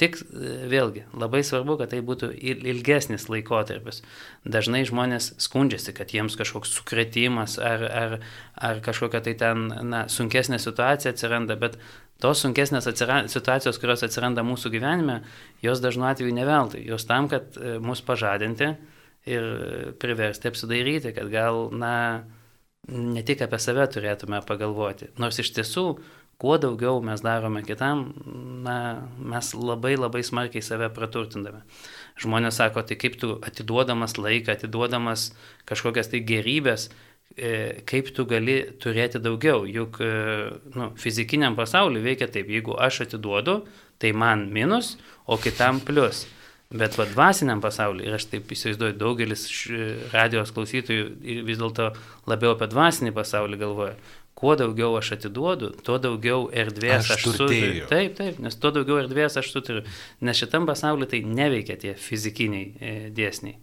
[0.00, 4.00] Tik e, vėlgi, labai svarbu, kad tai būtų ilgesnis laikotarpis.
[4.48, 8.16] Dažnai žmonės skundžiasi, kad jiems kažkoks sukretimas ar, ar,
[8.56, 11.76] ar kažkokia tai ten na, sunkesnė situacija atsiranda, bet
[12.22, 15.20] tos sunkesnės atsiranda, situacijos, kurios atsiranda mūsų gyvenime,
[15.64, 16.86] jos dažnu atveju neveltui.
[16.88, 18.72] Jos tam, kad e, mus pažadinti
[19.28, 19.50] ir
[20.02, 21.94] priversti apsidairyti, kad gal, na,
[22.88, 25.12] ne tik apie save turėtume pagalvoti.
[25.22, 25.86] Nors iš tiesų,
[26.42, 28.08] kuo daugiau mes darome kitam,
[28.66, 28.76] na,
[29.18, 31.62] mes labai labai smarkiai save praturtindame.
[32.22, 35.30] Žmonės sako, tai kaip tu atiduodamas laiką, atiduodamas
[35.70, 36.90] kažkokias tai gerybės,
[37.36, 40.08] E, kaip tu gali turėti daugiau, juk e,
[40.76, 43.62] nu, fizikiniam pasauliu veikia taip, jeigu aš atiduodu,
[44.02, 46.26] tai man minus, o kitam plus.
[46.72, 49.46] Bet va dvasiniam pasauliu, ir aš taip įsivaizduoju, daugelis
[50.12, 51.08] radijos klausytojų
[51.48, 51.90] vis dėlto
[52.28, 53.96] labiau apie dvasinį pasaulį galvoja.
[54.42, 57.84] Kuo daugiau aš atiduodu, tuo daugiau erdvės aš, aš suturiu.
[57.86, 59.84] Taip, taip, nes tuo daugiau erdvės aš suturiu.
[60.26, 63.60] Nes šitam pasauliu tai neveikia tie fizikiniai e, dėsniai.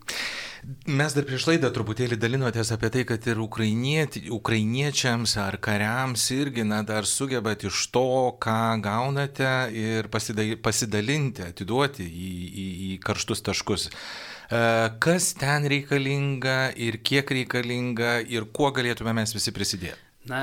[0.87, 6.79] Mes dar prieš laidą truputėlį dalinotės apie tai, kad ir ukrainiečiams ar kariams irgi na,
[6.87, 8.07] dar sugebat iš to,
[8.39, 13.89] ką gaunate ir pasidalinti, atiduoti į, į, į karštus taškus.
[13.91, 13.95] E,
[15.03, 20.08] kas ten reikalinga ir kiek reikalinga ir kuo galėtume mes visi prisidėti?
[20.29, 20.41] Na,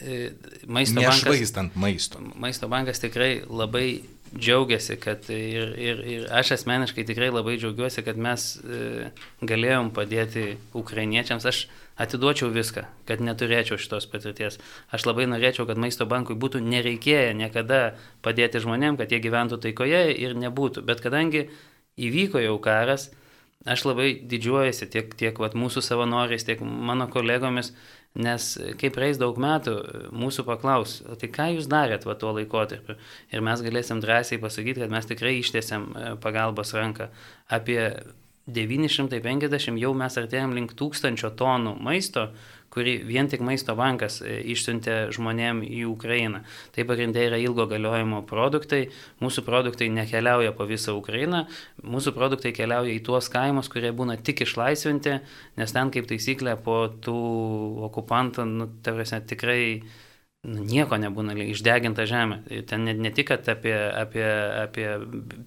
[0.00, 0.32] e,
[0.66, 1.82] maisto Nešvaistant bankas.
[1.82, 2.24] maisto.
[2.36, 8.16] Maisto bankas tikrai labai džiaugiasi, kad ir, ir, ir aš asmeniškai tikrai labai džiaugiuosi, kad
[8.16, 9.10] mes e,
[9.44, 11.46] galėjom padėti ukrainiečiams.
[11.48, 11.66] Aš
[12.00, 14.58] atiduočiau viską, kad neturėčiau šitos patirties.
[14.92, 17.82] Aš labai norėčiau, kad maisto bankui būtų nereikėję niekada
[18.24, 20.84] padėti žmonėm, kad jie gyventų taikoje ir nebūtų.
[20.88, 21.48] Bet kadangi
[22.00, 23.10] įvyko jau karas,
[23.68, 27.74] aš labai didžiuojasi tiek, tiek vat, mūsų savanoriais, tiek mano kolegomis,
[28.12, 28.46] Nes
[28.76, 29.72] kai praeis daug metų,
[30.12, 32.98] mūsų paklaus, tai ką jūs darėt va tuo laikotarpiu?
[33.32, 37.08] Ir mes galėsim drąsiai pasakyti, kad mes tikrai ištiesėm e, pagalbos ranką.
[37.48, 37.78] Apie
[38.54, 42.30] 950 jau mes artėjom link tūkstančio tonų maisto,
[42.72, 46.42] kurį vien tik maisto bankas e, išsiuntė žmonėm į Ukrainą.
[46.72, 48.86] Tai pagrindai yra ilgo galiojimo produktai,
[49.20, 51.44] mūsų produktai nekeliauja po visą Ukrainą,
[51.84, 55.18] mūsų produktai keliauja į tuos kaimus, kurie būna tik išlaisvinti,
[55.60, 57.18] nes ten kaip taisyklė po tų
[57.90, 59.62] okupantų, nu, tarsi tikrai
[60.42, 62.42] nu, nieko nebūna, išdeginta žemė.
[62.68, 64.24] Ten ne, ne tik apie, apie,
[64.64, 64.86] apie,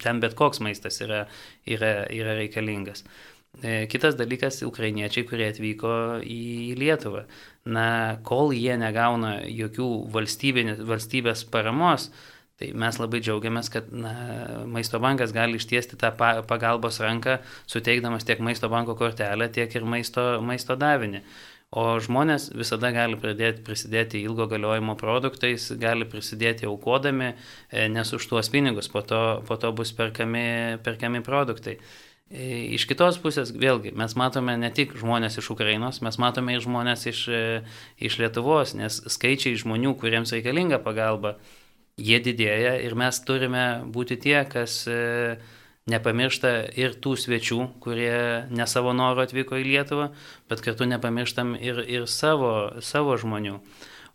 [0.01, 1.25] ten bet koks maistas yra,
[1.67, 3.03] yra, yra reikalingas.
[3.63, 7.25] E, kitas dalykas- ukrainiečiai, kurie atvyko į Lietuvą.
[7.65, 7.87] Na,
[8.23, 12.09] kol jie negauna jokių valstybės paramos,
[12.59, 14.13] tai mes labai džiaugiamės, kad na,
[14.65, 16.11] Maisto bankas gali ištiesti tą
[16.47, 21.23] pagalbos ranką, suteikdamas tiek Maisto banko kortelę, tiek ir maisto, maisto davinį.
[21.75, 27.33] O žmonės visada gali pradėti prisidėti ilgo galiojimo produktais, gali prisidėti aukodami,
[27.67, 31.75] e, nes už tuos pinigus po to, po to bus perkami, perkami produktai.
[32.31, 32.45] E,
[32.77, 37.05] iš kitos pusės, vėlgi, mes matome ne tik žmonės iš Ukrainos, mes matome ir žmonės
[37.11, 37.43] iš, e,
[37.99, 41.35] iš Lietuvos, nes skaičiai žmonių, kuriems reikalinga pagalba,
[41.99, 45.37] jie didėja ir mes turime būti tie, kas e,
[45.91, 50.11] nepamiršta ir tų svečių, kurie ne savo noro atvyko į Lietuvą,
[50.49, 53.59] bet kartu nepamirštam ir, ir savo, savo žmonių.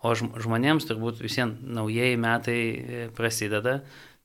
[0.00, 2.60] O žmonėms turbūt visiems naujieji metai
[3.14, 3.82] prasideda,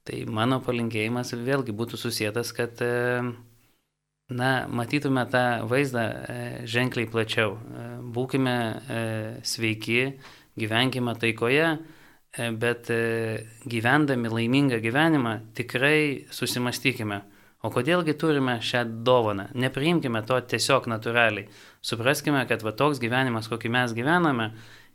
[0.07, 2.79] tai mano palinkėjimas vėlgi būtų susijęs, kad
[4.29, 7.55] na, matytume tą vaizdą e, ženkliai plačiau.
[7.55, 9.03] E, būkime e,
[9.45, 10.15] sveiki,
[10.57, 11.75] gyvenkime taikoje,
[12.59, 12.89] bet
[13.63, 17.21] gyvendami laimingą gyvenimą tikrai susimastykime.
[17.65, 19.47] O kodėlgi turime šią dovaną?
[19.57, 21.49] Nepriimkime to tiesiog natūraliai.
[21.85, 24.51] Supraskime, kad va toks gyvenimas, kokį mes gyvename,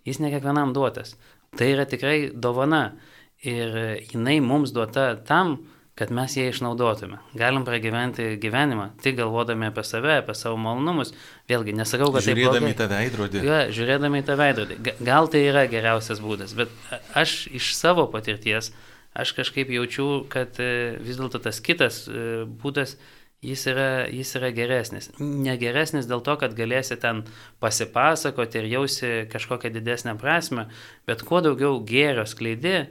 [0.06, 1.16] jis ne kiekvienam duotas.
[1.58, 2.92] Tai yra tikrai dovana.
[3.40, 3.76] ir
[4.12, 5.54] jinai mums duota tam,
[5.96, 7.18] kad mes ją išnaudotume.
[7.36, 11.12] Galim pragyventi gyvenimą, tik galvodami apie save, apie savo malonumus.
[11.50, 13.42] Vėlgi, nesakau, kad tai Žiūrėdami į tą veidrodį.
[13.44, 14.78] Ja, žiūrėdami į tą veidrodį.
[15.04, 16.72] Gal tai yra geriausias būdas, bet
[17.16, 18.70] aš iš savo patirties,
[19.14, 22.96] aš kažkaip jaučiu, kad e, vis dėlto tas kitas e, būdas,
[23.42, 25.10] jis yra, jis yra geresnis.
[25.20, 27.24] Negeresnis dėl to, kad galėsi ten
[27.62, 30.68] pasipasakoti ir jausi kažkokią didesnę prasme,
[31.08, 32.90] bet kuo daugiau gėrio skleidi,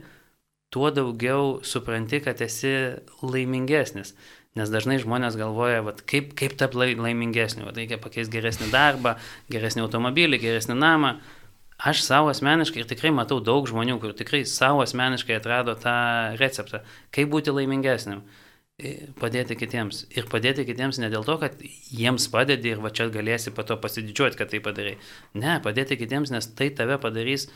[0.70, 2.74] tuo daugiau supranti, kad esi
[3.22, 4.14] laimingesnis.
[4.58, 9.14] Nes dažnai žmonės galvoja, vat, kaip, kaip tapti laimingesniu, vat, reikia pakeisti geresnį darbą,
[9.50, 11.12] geresnį automobilį, geresnį namą.
[11.80, 15.96] Aš savo asmeniškai ir tikrai matau daug žmonių, kur tikrai savo asmeniškai atrado tą
[16.40, 16.82] receptą,
[17.14, 18.20] kaip būti laimingesniu.
[19.20, 20.06] Padėti kitiems.
[20.16, 21.58] Ir padėti kitiems ne dėl to, kad
[21.92, 24.94] jiems padedi ir va čia galėsi po to pasididžiuoti, kad tai padarai.
[25.36, 27.50] Ne, padėti kitiems, nes tai tave padarys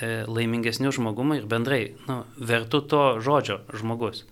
[0.00, 4.24] E, laimingesniu žmogumi ir bendrai nu, vertu to žodžio žmogus.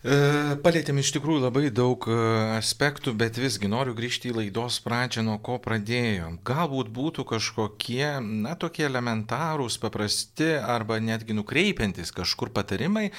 [0.00, 0.16] E,
[0.64, 2.14] palėtėm iš tikrųjų labai daug e,
[2.56, 6.38] aspektų, bet visgi noriu grįžti į laidos pradžią, nuo ko pradėjom.
[6.48, 13.10] Galbūt būtų kažkokie, na, tokie elementarūs, paprasti arba netgi nukreipiantis kažkur patarimai,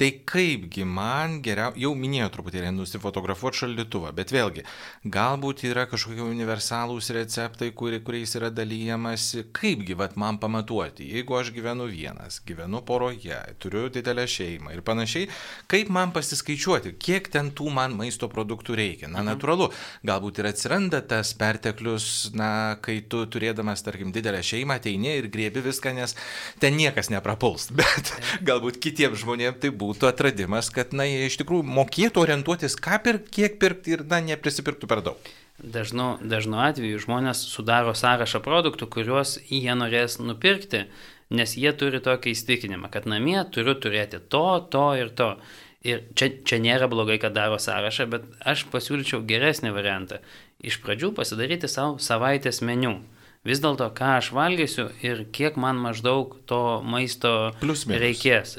[0.00, 4.64] tai kaipgi man geriau, jau minėjau truputėlį nusifotografuoti šaldytuvą, bet vėlgi,
[5.04, 11.52] galbūt yra kažkokie universalūs receptai, kuri, kuriais yra dalyjamasi, kaipgi vat man pamatuoti, jeigu aš
[11.52, 15.28] gyvenu vienas, gyvenu poroje, turiu didelę šeimą ir panašiai,
[15.68, 19.08] kaip man pasitikti pasiskaičiuoti, kiek ten tų man maisto produktų reikia.
[19.08, 19.32] Na, mhm.
[19.32, 19.68] natūralu,
[20.06, 25.64] galbūt ir atsiranda tas perteklius, na, kai tu turėdamas, tarkim, didelę šeimą ateini ir grėbi
[25.64, 26.14] viską, nes
[26.62, 27.70] ten niekas neprapuls.
[27.80, 28.14] Bet
[28.46, 33.36] galbūt kitiems žmonėms tai būtų atradimas, kad, na, jie iš tikrųjų mokėtų orientuotis, ką pirkti,
[33.40, 35.30] kiek pirkti ir, na, neprisipirktų per daug.
[35.60, 40.86] Dažnu, dažnu atveju žmonės sudaro sąrašą produktų, kuriuos jie norės nupirkti,
[41.28, 45.34] nes jie turi tokį įstikinimą, kad namie turiu turėti to, to ir to.
[45.80, 50.18] Ir čia, čia nėra blogai, kad daro sąrašą, bet aš pasiūlyčiau geresnį variantą.
[50.60, 52.98] Iš pradžių pasidaryti savo savaitės meniu.
[53.48, 58.02] Vis dėlto, ką aš valgysiu ir kiek man maždaug to maisto Plus minus.
[58.02, 58.50] reikės.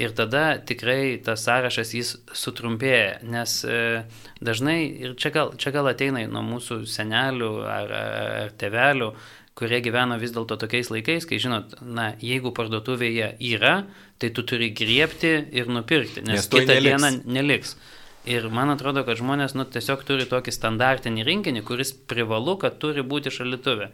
[0.00, 4.06] Ir tada tikrai tas sąrašas jis sutrumpėja, nes e,
[4.40, 9.12] dažnai, ir čia gal, čia gal ateina nuo mūsų senelių ar, ar tevelių,
[9.58, 13.74] kurie gyveno vis dėlto tokiais laikais, kai žinot, na, jeigu parduotuvėje yra,
[14.22, 16.88] tai tu turi griepti ir nupirkti, nes, nes kitą neliks.
[16.88, 17.76] dieną neliks.
[18.32, 23.02] Ir man atrodo, kad žmonės nu, tiesiog turi tokį standartinį rinkinį, kuris privalu, kad turi
[23.02, 23.90] būti šalituvė.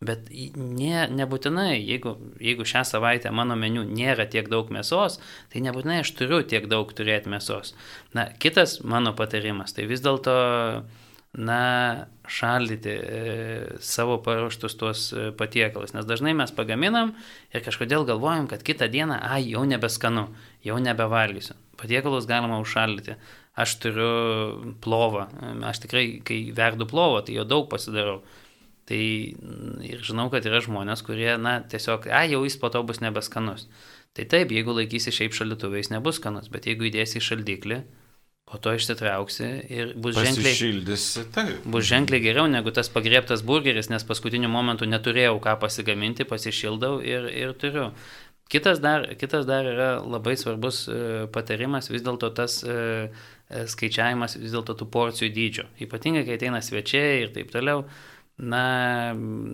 [0.00, 5.18] Bet ne, nebūtinai, jeigu, jeigu šią savaitę mano meniu nėra tiek daug mėsos,
[5.52, 7.74] tai nebūtinai aš turiu tiek daug turėti mėsos.
[8.16, 10.36] Na, kitas mano patarimas, tai vis dėlto
[11.32, 13.20] na, šaldyti e,
[13.80, 15.94] savo paruoštus tuos e, patiekalus.
[15.94, 17.12] Nes dažnai mes pagaminam
[17.54, 20.28] ir kažkodėl galvojam, kad kitą dieną, ai, jau nebeskanu,
[20.66, 21.54] jau nebevalgysiu.
[21.80, 23.16] Patiekalus galima užšaldyti.
[23.60, 25.28] Aš turiu plovą.
[25.66, 28.20] Aš tikrai, kai verdu plovą, tai jo daug pasidarau.
[28.90, 29.00] Tai
[29.86, 33.68] ir žinau, kad yra žmonės, kurie, na, tiesiog, ai, jau jis po to bus nebeskanus.
[34.18, 37.78] Tai taip, jeigu laikysi šiaip šaldytuvais, nebus skanus, bet jeigu įdėsi į šaldiklį,
[38.50, 40.80] po to išsitrauksi ir bus ženkliai,
[41.34, 41.66] taip.
[41.70, 47.30] bus ženkliai geriau negu tas pagriebtas burgeris, nes paskutiniu momentu neturėjau ką pasigaminti, pasišildau ir,
[47.30, 47.92] ir turiu.
[48.50, 52.72] Kitas dar, kitas dar yra labai svarbus e, patarimas, vis dėlto tas e,
[53.46, 55.66] e, skaičiavimas vis dėlto tų porcijų dydžio.
[55.86, 57.84] Ypatingai, kai ateina svečiai ir taip toliau,
[58.42, 58.64] na,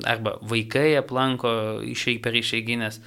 [0.08, 1.52] arba vaikai aplanko
[1.84, 3.02] išėjai per išeiginės,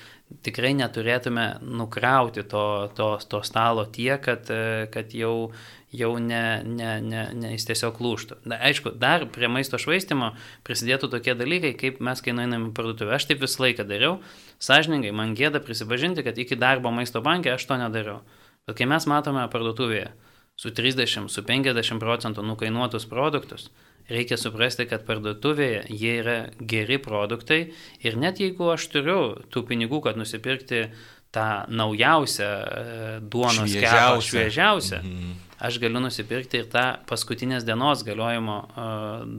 [0.45, 4.53] tikrai neturėtume nukrauti to, to, to stalo tiek, kad,
[4.93, 5.49] kad jau,
[5.91, 8.39] jau ne, ne, ne, ne, jis tiesiog lūštų.
[8.49, 10.31] Na, aišku, dar prie maisto švaistimo
[10.67, 13.15] prisidėtų tokie dalykai, kaip mes, kai nueiname į parduotuvę.
[13.17, 14.19] Aš taip visą laiką dariau,
[14.61, 18.21] sąžiningai, man gėda prisipažinti, kad iki darbo maisto bankė aš to nedariau.
[18.69, 20.11] Bet kai mes matome parduotuvėje
[20.59, 23.71] su 30, su 50 procentų nukainuotus produktus,
[24.11, 27.61] reikia suprasti, kad parduotuvėje jie yra geri produktai
[28.05, 30.89] ir net jeigu aš turiu tų pinigų, kad nusipirkti
[31.33, 38.57] tą naujausią e, duonos kepą, šviežiausią, mhm aš galiu nusipirkti ir tą paskutinės dienos galiojimo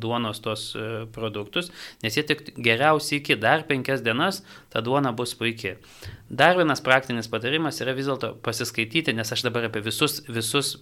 [0.02, 0.70] duonos tos
[1.14, 1.70] produktus,
[2.04, 5.78] nes jie tik geriausiai iki dar penkias dienas ta duona bus puikiai.
[6.30, 10.76] Dar vienas praktinis patarimas yra vis dėlto pasiskaityti, nes aš dabar apie visus, visus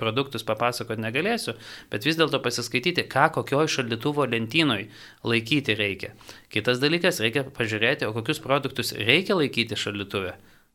[0.00, 1.58] produktus papasakoti negalėsiu,
[1.92, 4.86] bet vis dėlto pasiskaityti, ką kokioj šaldytuvo lentynoj
[5.28, 6.14] laikyti reikia.
[6.48, 10.32] Kitas dalykas, reikia pažiūrėti, o kokius produktus reikia laikyti šaldytuve.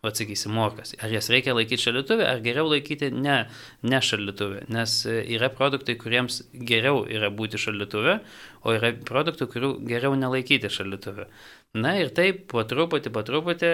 [0.09, 0.93] Atsakysi morkas.
[1.03, 3.37] Ar jas reikia laikyti šalituvė, ar geriau laikyti ne,
[3.85, 4.65] ne šalituvė.
[4.75, 8.19] Nes e, yra produktai, kuriems geriau yra būti šalituvė,
[8.65, 11.27] o yra produktų, kurių geriau nelaikyti šalituvė.
[11.75, 13.73] Na ir taip, po truputį, po truputį,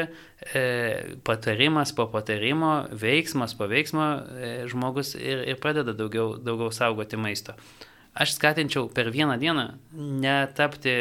[0.57, 0.65] e,
[1.27, 7.53] patarimas po patarimo, veiksmas po veiksmo, e, žmogus ir, ir pradeda daugiau, daugiau saugoti maisto.
[8.11, 10.95] Aš skatinčiau per vieną dieną netapti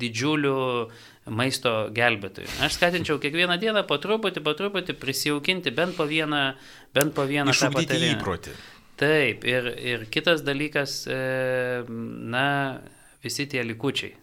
[0.00, 0.88] didžiuliu
[1.30, 2.48] maisto gelbėtojų.
[2.64, 6.42] Aš skatinčiau kiekvieną dieną po truputį, po truputį prisijaukinti bent po vieną,
[6.96, 8.56] bent po vieną Išugdyti įprotį.
[8.98, 11.18] Taip, ir, ir kitas dalykas, e,
[11.86, 12.80] na,
[13.22, 14.16] visi tie likučiai.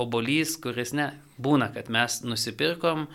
[0.00, 1.10] Obolys, kuris ne,
[1.42, 3.08] būna, kad mes nusipirkom,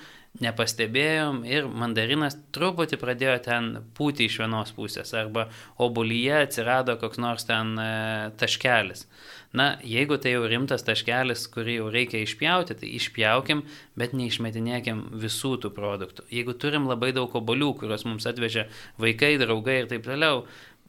[0.44, 5.48] nepastebėjom ir mandarinas truputį pradėjo ten pūti iš vienos pusės arba
[5.82, 7.88] obulyje atsirado koks nors ten e,
[8.40, 9.06] taškelis.
[9.56, 13.64] Na, jeigu tai jau rimtas taškelis, kurį jau reikia išpjauti, tai išpjaukim,
[13.96, 16.26] bet neišmetinėkim visų tų produktų.
[16.36, 18.68] Jeigu turim labai daug obolių, kuriuos mums atvežė
[19.00, 20.44] vaikai, draugai ir taip toliau,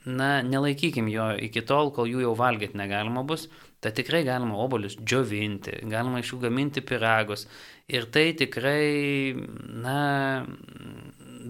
[0.07, 3.47] na, nelaikykim jo iki tol, kol jų jau valgyti negalima bus.
[3.87, 7.45] Tai tikrai galima obolius džiovinti, galima iš jų gaminti piragus.
[7.87, 9.37] Ir tai tikrai,
[9.85, 10.01] na,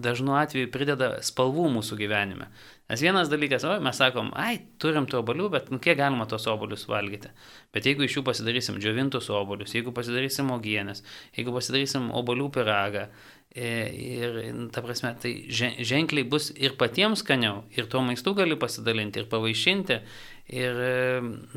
[0.03, 2.49] dažnu atveju prideda spalvų mūsų gyvenime.
[2.87, 6.47] Nes vienas dalykas, o mes sakom, ai, turim tų obolių, bet nu, kiek galima tos
[6.47, 7.33] obolius valgyti.
[7.75, 11.03] Bet jeigu iš jų pasidarysim džiovintus obolius, jeigu pasidarysim ogienės,
[11.35, 13.09] jeigu pasidarysim obolių piragą,
[13.51, 14.39] e, ir,
[14.71, 20.01] ta prasme, tai ženkliai bus ir patiems skaniau, ir tuo maistu gali pasidalinti, ir pavaišinti,
[20.47, 20.77] Ir,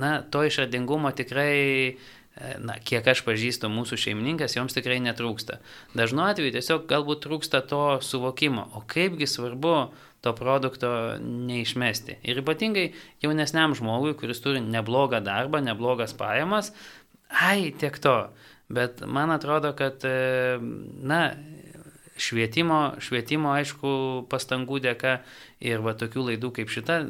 [0.02, 1.94] na, to išradingumo tikrai,
[2.62, 5.58] na, kiek aš pažįstu mūsų šeimininkas, joms tikrai netrūksta.
[5.98, 9.74] Dažnu atveju tiesiog galbūt trūksta to suvokimo, o kaipgi svarbu
[10.24, 12.18] to produkto neišmesti.
[12.28, 12.90] Ir ypatingai
[13.24, 16.74] jaunesniam žmogui, kuris turi neblogą darbą, neblogas pajamas,
[17.28, 18.16] ai, tiek to.
[18.70, 20.04] Bet man atrodo, kad,
[21.02, 21.22] na,
[22.20, 23.92] švietimo, švietimo, aišku,
[24.30, 25.20] pastangų dėka
[25.60, 27.02] ir va tokių laidų kaip šita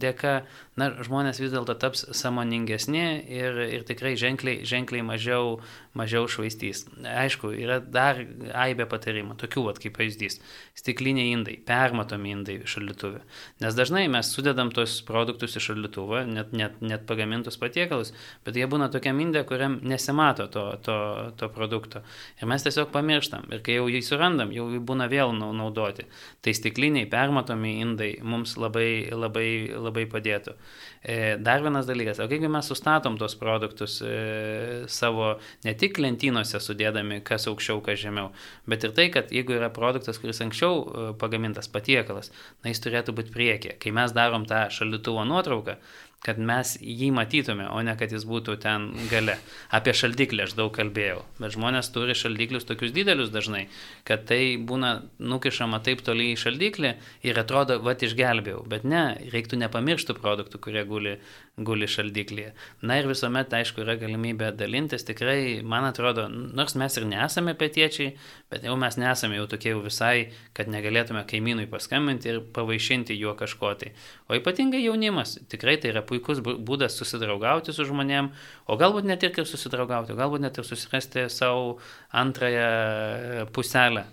[0.00, 0.32] dėka,
[0.80, 5.58] na, žmonės vis dėlto taps samoningesni ir, ir tikrai ženkliai, ženkliai mažiau,
[5.98, 6.86] mažiau švaistys.
[7.04, 8.22] Aišku, yra dar
[8.56, 10.38] aibė patarimų, tokių vat, kaip pavyzdys.
[10.78, 13.20] Stikliniai indai, permatomi indai šaldytuvė.
[13.64, 18.14] Nes dažnai mes sudedam tos produktus į šaldytuvą, net, net, net pagamintus patiekalus,
[18.48, 20.98] bet jie būna tokiam indė, kuriam nesimato to, to,
[21.36, 22.04] to produkto.
[22.40, 23.50] Ir mes tiesiog pamirštam.
[23.52, 26.08] Ir kai jau jį surandam, jau būna vėl naudoti.
[26.44, 30.54] Tai stikliniai, permatomi matomi indai mums labai, labai, labai padėtų.
[31.02, 36.58] E, dar vienas dalykas, o kaipgi mes sustatom tos produktus e, savo ne tik lentynose
[36.60, 38.32] sudėdami, kas aukščiau, kas žemiau,
[38.66, 42.32] bet ir tai, kad jeigu yra produktas, kuris anksčiau e, pagamintas patiekalas,
[42.62, 43.78] na jis turėtų būti priekė.
[43.78, 45.78] Kai mes darom tą šaldytuvo nuotrauką,
[46.24, 49.36] kad mes jį matytume, o ne kad jis būtų ten gale.
[49.74, 53.66] Apie šaldiklį aš daug kalbėjau, bet žmonės turi šaldiklius tokius didelius dažnai,
[54.08, 56.92] kad tai būna nukišama taip toli į šaldiklį
[57.28, 61.14] ir atrodo, va, išgelbėjau, bet ne, reiktų nepamiršti produktų, kurie guli,
[61.58, 62.50] guli šaldiklyje.
[62.82, 68.12] Na ir visuomet, aišku, yra galimybė dalintis, tikrai, man atrodo, nors mes ir nesame pietiečiai,
[68.50, 73.34] bet jau mes nesame jau tokie jau visai, kad negalėtume kaimynui paskambinti ir pavaišinti juo
[73.38, 73.94] kažko tai.
[74.28, 78.32] O ypatingai jaunimas, tikrai tai yra puikus būdas susidraugauti su žmonėm,
[78.66, 81.76] o galbūt net ir susidraugauti, galbūt net ir susirasti savo
[82.10, 84.08] antrąją puselę.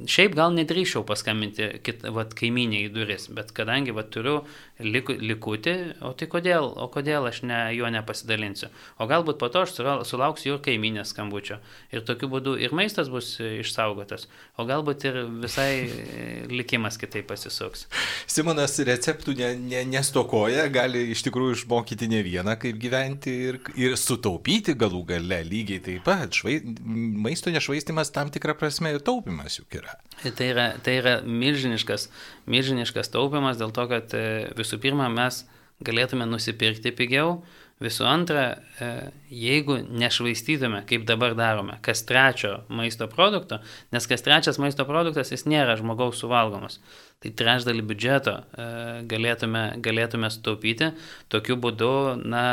[0.00, 4.38] Šiaip gal nedrįšiau paskambinti kit, vat, kaiminė į duris, bet kadangi vat, turiu
[4.82, 5.74] liku, likutį,
[6.06, 8.70] o tai kodėl, o kodėl aš ne, juo nepasidalinsiu.
[9.00, 9.76] O galbūt po to aš
[10.08, 11.60] sulauksiu ir kaiminės skambučio.
[11.94, 14.26] Ir tokiu būdu ir maistas bus išsaugotas,
[14.58, 17.86] o galbūt ir visai likimas kitaip pasisuks.
[18.30, 23.96] Simonas receptų ne, ne, nestokoja, gali iš tikrųjų išmokyti ne vieną, kaip gyventi ir, ir
[24.00, 26.34] sutaupyti galų gale lygiai taip pat.
[26.36, 29.96] Švai, maisto nešvaistimas tam tikrą prasme ir taupimas juk yra.
[30.20, 32.08] Tai yra, tai yra milžiniškas,
[32.50, 35.44] milžiniškas taupimas dėl to, kad e, visų pirma mes
[35.86, 37.40] galėtume nusipirkti pigiau,
[37.80, 38.44] visų antra,
[38.80, 38.90] e,
[39.32, 43.60] jeigu nešvaistytume, kaip dabar darome, kas trečio maisto produkto,
[43.94, 46.80] nes kas trečias maisto produktas jis nėra žmogaus suvalgomas
[47.20, 48.66] tai trečdalį biudžeto e,
[49.08, 50.88] galėtume, galėtume sutaupyti,
[51.28, 52.44] tokiu būdu na,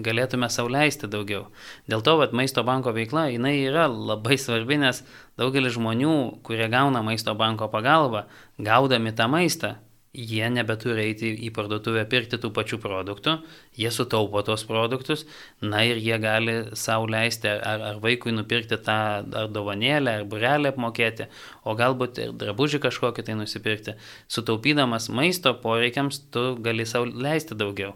[0.00, 1.50] galėtume sauliaisti daugiau.
[1.92, 5.02] Dėl to, kad maisto banko veikla, jinai yra labai svarbi, nes
[5.36, 6.14] daugelis žmonių,
[6.46, 8.24] kurie gauna maisto banko pagalbą,
[8.56, 9.74] gaudami tą maistą,
[10.16, 13.34] jie nebeturi eiti į parduotuvę pirkti tų pačių produktų,
[13.78, 15.26] jie sutaupo tos produktus,
[15.60, 20.72] na ir jie gali savo leisti ar, ar vaikui nupirkti tą ar dovanėlę, ar burelę
[20.72, 21.28] apmokėti,
[21.64, 23.98] o galbūt ir drabužį kažkokį tai nusipirkti.
[24.32, 27.94] Sutaupydamas maisto poreikiams, tu gali savo leisti daugiau.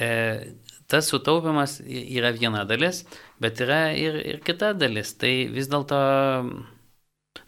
[0.00, 0.56] E,
[0.90, 3.04] tas sutaupimas yra viena dalis,
[3.40, 5.14] bet yra ir, ir kita dalis.
[5.20, 6.00] Tai vis dėlto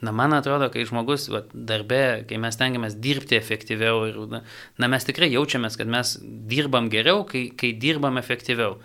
[0.04, 5.08] Na, man atrodo, kai žmogus va, darbe, kai mes tengiamės dirbti efektyviau ir, na, mes
[5.08, 6.16] tikrai jaučiamės, kad mes
[6.50, 8.78] dirbam geriau, kai, kai dirbam efektyviau.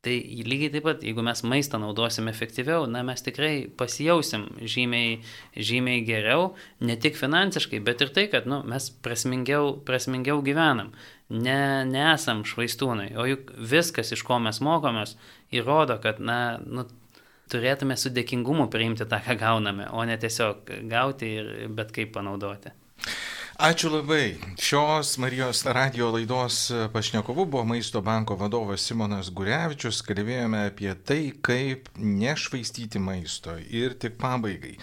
[0.00, 0.14] Tai
[0.48, 5.18] lygiai taip pat, jeigu mes maistą naudosim efektyviau, na, mes tikrai pasijausim žymiai,
[5.60, 10.94] žymiai geriau, ne tik finansiškai, bet ir tai, kad nu, mes prasmingiau, prasmingiau gyvenam.
[11.28, 15.18] Ne, nesam švaistūnai, o juk viskas, iš ko mes mokomės,
[15.52, 16.88] įrodo, kad, na, nu,
[17.50, 22.72] turėtume su dėkingumu priimti tą, ką gauname, o ne tiesiog gauti ir bet kaip panaudoti.
[23.60, 24.38] Ačiū labai.
[24.56, 30.00] Šios Marijos radio laidos pašnekovu buvo Maisto banko vadovas Simonas Gurevičius.
[30.00, 33.58] Kalbėjome apie tai, kaip nešvaistyti maisto.
[33.60, 34.78] Ir tik pabaigai.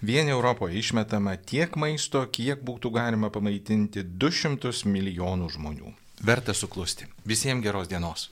[0.00, 5.96] Vien Europoje išmetama tiek maisto, kiek būtų galima pamaitinti 200 milijonų žmonių.
[6.22, 7.10] Verta suklusti.
[7.26, 8.30] Visiems geros dienos.